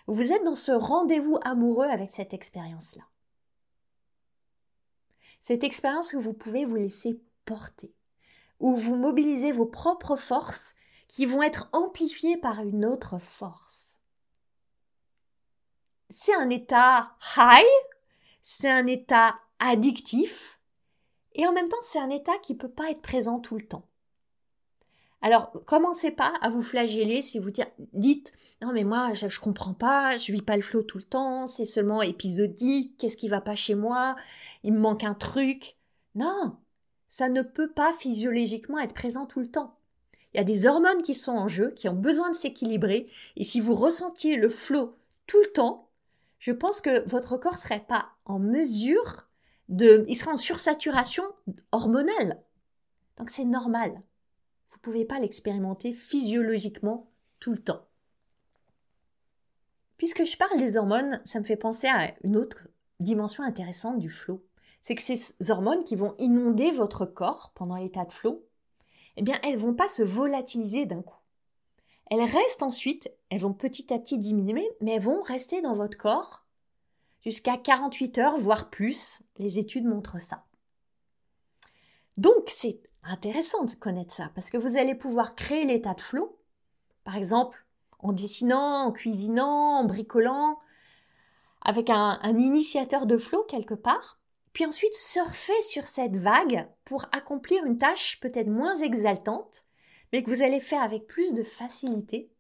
où 0.07 0.15
vous 0.15 0.33
êtes 0.33 0.45
dans 0.45 0.55
ce 0.55 0.73
rendez-vous 0.73 1.39
amoureux 1.43 1.87
avec 1.87 2.11
cette 2.11 2.35
expérience-là. 2.35 3.05
Cette 5.41 5.65
expérience 5.65 6.13
où 6.13 6.21
vous 6.21 6.35
pouvez 6.35 6.65
vous 6.65 6.77
laisser 6.77 7.21
porter, 7.45 7.95
où 8.61 8.77
vous 8.77 8.97
mobilisez 8.97 9.53
vos 9.53 9.67
propres 9.67 10.17
forces 10.17 10.75
qui 11.09 11.27
vont 11.27 11.43
être 11.43 11.69
amplifiées 11.73 12.37
par 12.37 12.61
une 12.61 12.85
autre 12.85 13.19
force. 13.19 13.99
C'est 16.11 16.35
un 16.35 16.51
état 16.51 17.17
high, 17.37 17.65
c'est 18.45 18.71
un 18.71 18.87
état 18.87 19.35
addictif, 19.59 20.61
et 21.35 21.47
en 21.47 21.53
même 21.53 21.69
temps 21.69 21.77
c'est 21.83 21.99
un 21.99 22.11
état 22.11 22.39
qui 22.43 22.53
ne 22.53 22.59
peut 22.59 22.69
pas 22.69 22.91
être 22.91 23.03
présent 23.03 23.41
tout 23.41 23.57
le 23.57 23.67
temps. 23.67 23.89
Alors, 25.23 25.51
commencez 25.65 26.11
pas 26.11 26.35
à 26.43 26.51
vous 26.51 26.63
flageller 26.63 27.23
si 27.23 27.39
vous 27.39 27.51
dites 27.95 28.33
non 28.61 28.73
mais 28.73 28.85
moi 28.85 29.15
je, 29.15 29.25
ne 29.25 29.41
comprends 29.41 29.73
pas, 29.73 30.19
je 30.19 30.31
vis 30.31 30.43
pas 30.43 30.57
le 30.57 30.63
flot 30.63 30.83
tout 30.83 30.99
le 30.99 31.05
temps, 31.05 31.47
c'est 31.47 31.65
seulement 31.65 32.03
épisodique, 32.03 32.97
qu'est-ce 32.99 33.17
qui 33.17 33.29
va 33.29 33.41
pas 33.41 33.57
chez 33.57 33.75
moi, 33.75 34.17
il 34.63 34.75
me 34.75 34.79
manque 34.81 35.03
un 35.03 35.15
truc. 35.15 35.77
Non, 36.15 36.59
ça 37.09 37.31
ne 37.31 37.41
peut 37.41 37.73
pas 37.73 37.93
physiologiquement 37.95 38.79
être 38.79 38.93
présent 38.93 39.25
tout 39.25 39.41
le 39.41 39.51
temps. 39.51 39.79
Il 40.35 40.37
y 40.37 40.41
a 40.41 40.45
des 40.45 40.67
hormones 40.67 41.03
qui 41.03 41.15
sont 41.15 41.33
en 41.33 41.49
jeu, 41.49 41.71
qui 41.71 41.89
ont 41.89 41.95
besoin 41.95 42.29
de 42.29 42.37
s'équilibrer, 42.37 43.09
et 43.37 43.45
si 43.45 43.61
vous 43.61 43.75
ressentiez 43.75 44.37
le 44.37 44.51
flot 44.51 44.95
tout 45.27 45.41
le 45.41 45.53
temps, 45.53 45.89
je 46.45 46.53
pense 46.53 46.81
que 46.81 47.09
votre 47.09 47.37
corps 47.37 47.59
serait 47.59 47.85
pas 47.87 48.11
en 48.25 48.39
mesure 48.39 49.29
de, 49.69 50.05
il 50.09 50.15
serait 50.15 50.33
en 50.33 50.37
sursaturation 50.37 51.25
hormonale. 51.73 52.43
Donc 53.17 53.31
c'est 53.31 53.45
normal 53.45 54.03
pouvez 54.85 55.07
pas 55.07 55.19
l'expérimenter 55.19 55.93
physiologiquement 55.93 57.09
tout 57.41 57.51
le 57.51 57.59
temps. 57.59 57.87
Puisque 59.97 60.25
je 60.25 60.37
parle 60.37 60.59
des 60.59 60.77
hormones, 60.77 61.21
ça 61.25 61.41
me 61.41 61.45
fait 61.45 61.57
penser 61.57 61.89
à 61.89 62.15
une 62.23 62.37
autre 62.37 62.69
dimension 63.01 63.43
intéressante 63.43 63.99
du 63.99 64.11
flot. 64.11 64.45
C'est 64.83 64.95
que 64.95 65.03
ces 65.03 65.35
hormones 65.51 65.85
qui 65.85 65.97
vont 65.97 66.15
inonder 66.19 66.71
votre 66.71 67.07
corps 67.07 67.53
pendant 67.55 67.77
l'état 67.77 68.05
de 68.05 68.13
flot, 68.13 68.47
eh 69.17 69.23
bien, 69.23 69.41
elles 69.43 69.57
vont 69.57 69.75
pas 69.75 69.89
se 69.89 70.03
volatiliser 70.03 70.85
d'un 70.85 71.03
coup. 71.03 71.17
Elles 72.11 72.23
restent 72.23 72.63
ensuite, 72.63 73.11
elles 73.31 73.41
vont 73.41 73.55
petit 73.55 73.93
à 73.93 73.99
petit 73.99 74.19
diminuer, 74.19 74.69
mais 74.81 74.93
elles 74.93 75.03
vont 75.03 75.21
rester 75.21 75.63
dans 75.63 75.75
votre 75.75 75.97
corps 75.97 76.45
jusqu'à 77.23 77.57
48 77.57 78.19
heures, 78.19 78.37
voire 78.37 78.71
plus. 78.71 79.21
Les 79.39 79.59
études 79.59 79.87
montrent 79.87 80.21
ça. 80.21 80.45
Donc, 82.19 82.45
c'est 82.49 82.81
intéressant 83.03 83.65
de 83.65 83.75
connaître 83.75 84.13
ça, 84.13 84.31
parce 84.35 84.51
que 84.51 84.59
vous 84.59 84.77
allez 84.77 84.95
pouvoir 84.95 85.35
créer 85.35 85.65
l'état 85.65 85.95
de 85.95 86.01
flot, 86.01 86.39
par 87.05 87.17
exemple 87.17 87.65
en 88.05 88.13
dessinant, 88.13 88.85
en 88.85 88.93
cuisinant, 88.93 89.79
en 89.79 89.85
bricolant, 89.85 90.59
avec 91.63 91.89
un, 91.89 92.21
initiateur 92.39 93.07
de 93.07 93.17
flot 93.17 93.43
quelque 93.45 93.75
part, 93.75 94.19
puis 94.53 94.67
ensuite 94.67 94.95
surfer 94.95 95.61
sur 95.63 95.87
cette 95.87 96.17
vague 96.17 96.69
pour 96.85 97.07
accomplir 97.13 97.65
une 97.65 97.79
tâche 97.79 98.21
peut-être 98.21 98.49
moins 98.49 98.77
exaltante, 98.77 99.65
mais 100.15 100.23
que 100.23 100.31
vous 100.31 100.43
allez 100.43 100.61
faire 100.61 100.81
avec 100.81 101.09
plus 101.09 101.35
de 101.35 101.43
facilité, 101.43 102.31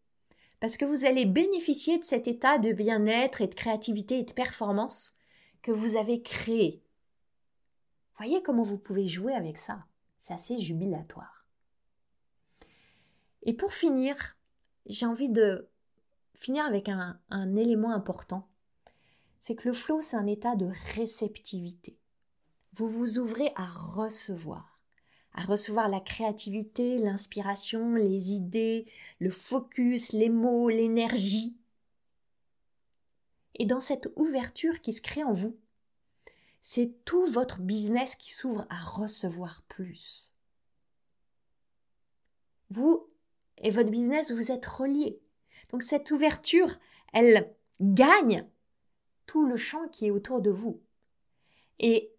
parce 0.61 0.77
que 0.77 0.85
vous 0.85 1.07
allez 1.07 1.27
bénéficier 1.27 1.99
de 1.99 2.05
cet 2.05 2.29
état 2.29 2.57
de 2.59 2.72
bien-être 2.72 3.41
et 3.41 3.49
de 3.49 3.55
créativité 3.57 4.20
et 4.20 4.22
de 4.22 4.33
performance 4.33 5.11
que 5.61 5.72
vous 5.72 5.97
avez 5.97 6.22
créé. 6.22 6.85
Voyez 8.16 8.45
comment 8.45 8.62
vous 8.62 8.79
pouvez 8.79 9.09
jouer 9.09 9.35
avec 9.35 9.59
ça. 9.59 9.87
C'est 10.20 10.35
assez 10.35 10.61
jubilatoire. 10.61 11.49
Et 13.43 13.55
pour 13.55 13.72
finir, 13.72 14.37
j'ai 14.87 15.07
envie 15.07 15.31
de 15.31 15.68
finir 16.35 16.64
avec 16.66 16.89
un, 16.89 17.18
élément 17.57 17.91
important. 17.91 18.47
C'est 19.41 19.57
que 19.57 19.68
le 19.68 19.75
flow, 19.75 20.01
c'est 20.01 20.16
un 20.16 20.29
état 20.29 20.55
de 20.55 20.70
réceptivité. 20.95 21.99
Vous 22.72 22.87
vous 22.87 23.18
ouvrez 23.18 23.51
à 23.57 23.66
recevoir, 23.66 24.74
à 25.35 25.43
recevoir 25.43 25.89
la 25.89 26.01
créativité, 26.01 26.99
l'inspiration, 26.99 27.95
les 27.95 28.32
idées, 28.32 28.87
le 29.18 29.30
focus, 29.30 30.12
les 30.12 30.30
mots, 30.30 30.68
l'énergie. 30.68 31.57
Et 33.57 33.66
dans 33.66 33.80
cette 33.80 34.09
ouverture 34.16 34.80
qui 34.80 34.93
se 34.93 35.03
crée 35.03 35.24
en 35.24 35.32
vous, 35.32 35.57
c'est 36.62 37.05
tout 37.05 37.26
votre 37.26 37.61
business 37.61 38.14
qui 38.16 38.32
s'ouvre 38.32 38.66
à 38.70 38.78
recevoir 38.78 39.62
plus. 39.68 40.32
Vous 42.70 43.09
et 43.59 43.70
votre 43.70 43.91
business, 43.91 44.30
vous 44.30 44.51
êtes 44.51 44.66
reliés. 44.66 45.20
Donc 45.70 45.82
cette 45.82 46.11
ouverture, 46.11 46.78
elle 47.12 47.55
gagne 47.80 48.47
tout 49.26 49.47
le 49.47 49.57
champ 49.57 49.89
qui 49.89 50.07
est 50.07 50.11
autour 50.11 50.41
de 50.41 50.51
vous. 50.51 50.80
Et 51.78 52.14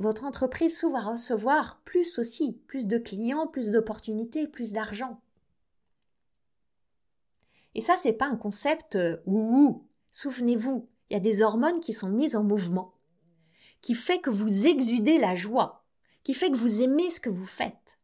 votre 0.00 0.24
entreprise 0.24 0.76
s'ouvre 0.78 0.96
à 0.96 1.12
recevoir 1.12 1.80
plus 1.84 2.18
aussi, 2.18 2.58
plus 2.66 2.86
de 2.86 2.98
clients, 2.98 3.46
plus 3.46 3.70
d'opportunités, 3.70 4.48
plus 4.48 4.72
d'argent. 4.72 5.20
Et 7.76 7.80
ça, 7.80 7.94
c'est 7.96 8.14
pas 8.14 8.26
un 8.26 8.36
concept 8.36 8.96
euh, 8.96 9.18
ouh. 9.26 9.86
Souvenez-vous, 10.10 10.88
il 11.08 11.14
y 11.14 11.16
a 11.16 11.20
des 11.20 11.42
hormones 11.42 11.80
qui 11.80 11.92
sont 11.92 12.08
mises 12.08 12.34
en 12.34 12.42
mouvement 12.42 12.94
qui 13.80 13.94
fait 13.94 14.20
que 14.20 14.30
vous 14.30 14.66
exudez 14.66 15.18
la 15.18 15.36
joie, 15.36 15.84
qui 16.22 16.34
fait 16.34 16.50
que 16.50 16.56
vous 16.56 16.82
aimez 16.82 17.10
ce 17.10 17.20
que 17.20 17.30
vous 17.30 17.46
faites. 17.46 17.98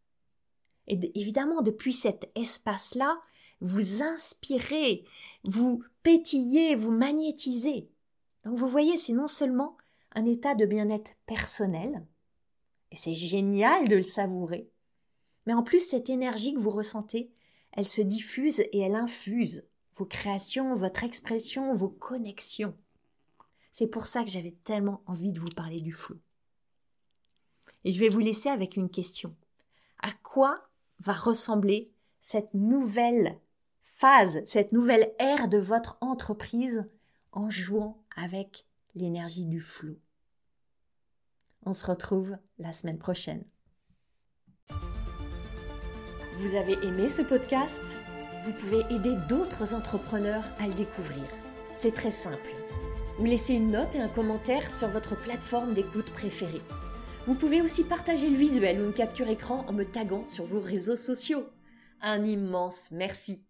Et 0.88 0.98
évidemment, 1.18 1.62
depuis 1.62 1.92
cet 1.92 2.30
espace-là, 2.34 3.20
vous 3.60 4.02
inspirez, 4.02 5.04
vous 5.44 5.82
pétillez, 6.02 6.76
vous 6.76 6.92
magnétisez. 6.92 7.88
Donc 8.44 8.56
vous 8.56 8.68
voyez, 8.68 8.96
c'est 8.96 9.12
non 9.12 9.26
seulement 9.26 9.76
un 10.16 10.24
état 10.24 10.54
de 10.54 10.64
bien-être 10.64 11.12
personnel, 11.26 12.04
et 12.90 12.96
c'est 12.96 13.14
génial 13.14 13.86
de 13.86 13.96
le 13.96 14.02
savourer, 14.02 14.68
mais 15.44 15.52
en 15.52 15.62
plus 15.62 15.80
cette 15.80 16.08
énergie 16.08 16.54
que 16.54 16.58
vous 16.58 16.70
ressentez, 16.70 17.30
elle 17.72 17.86
se 17.86 18.00
diffuse 18.00 18.60
et 18.60 18.80
elle 18.80 18.94
infuse 18.94 19.68
vos 19.94 20.06
créations, 20.06 20.74
votre 20.74 21.04
expression, 21.04 21.74
vos 21.74 21.90
connexions. 21.90 22.74
C'est 23.72 23.86
pour 23.86 24.06
ça 24.06 24.24
que 24.24 24.30
j'avais 24.30 24.56
tellement 24.64 25.02
envie 25.04 25.32
de 25.32 25.38
vous 25.40 25.54
parler 25.54 25.80
du 25.80 25.92
flou. 25.92 26.16
Et 27.84 27.92
je 27.92 28.00
vais 28.00 28.08
vous 28.08 28.20
laisser 28.20 28.48
avec 28.48 28.76
une 28.76 28.88
question. 28.88 29.36
À 30.02 30.12
quoi 30.22 30.68
va 31.00 31.12
ressembler 31.12 31.92
cette 32.22 32.54
nouvelle 32.54 33.38
phase, 33.82 34.42
cette 34.46 34.72
nouvelle 34.72 35.14
ère 35.18 35.48
de 35.48 35.58
votre 35.58 35.98
entreprise 36.00 36.88
en 37.32 37.50
jouant 37.50 38.02
avec 38.16 38.66
l'énergie 38.94 39.44
du 39.44 39.60
flou? 39.60 39.98
On 41.68 41.72
se 41.72 41.84
retrouve 41.84 42.36
la 42.58 42.72
semaine 42.72 42.98
prochaine. 42.98 43.44
Vous 46.36 46.54
avez 46.54 46.74
aimé 46.86 47.08
ce 47.08 47.22
podcast? 47.22 47.82
Vous 48.44 48.52
pouvez 48.52 48.82
aider 48.94 49.16
d'autres 49.28 49.74
entrepreneurs 49.74 50.44
à 50.60 50.68
le 50.68 50.74
découvrir. 50.74 51.24
C'est 51.74 51.92
très 51.92 52.12
simple 52.12 52.54
ou 53.18 53.24
laisser 53.24 53.54
une 53.54 53.70
note 53.70 53.94
et 53.94 54.00
un 54.00 54.08
commentaire 54.08 54.70
sur 54.70 54.88
votre 54.88 55.16
plateforme 55.20 55.74
d'écoute 55.74 56.12
préférée. 56.12 56.60
Vous 57.26 57.34
pouvez 57.34 57.62
aussi 57.62 57.82
partager 57.82 58.28
le 58.28 58.36
visuel 58.36 58.80
ou 58.80 58.84
une 58.84 58.92
capture 58.92 59.28
écran 59.28 59.64
en 59.66 59.72
me 59.72 59.84
taguant 59.84 60.26
sur 60.26 60.44
vos 60.44 60.60
réseaux 60.60 60.96
sociaux. 60.96 61.46
Un 62.00 62.22
immense 62.24 62.90
merci. 62.92 63.45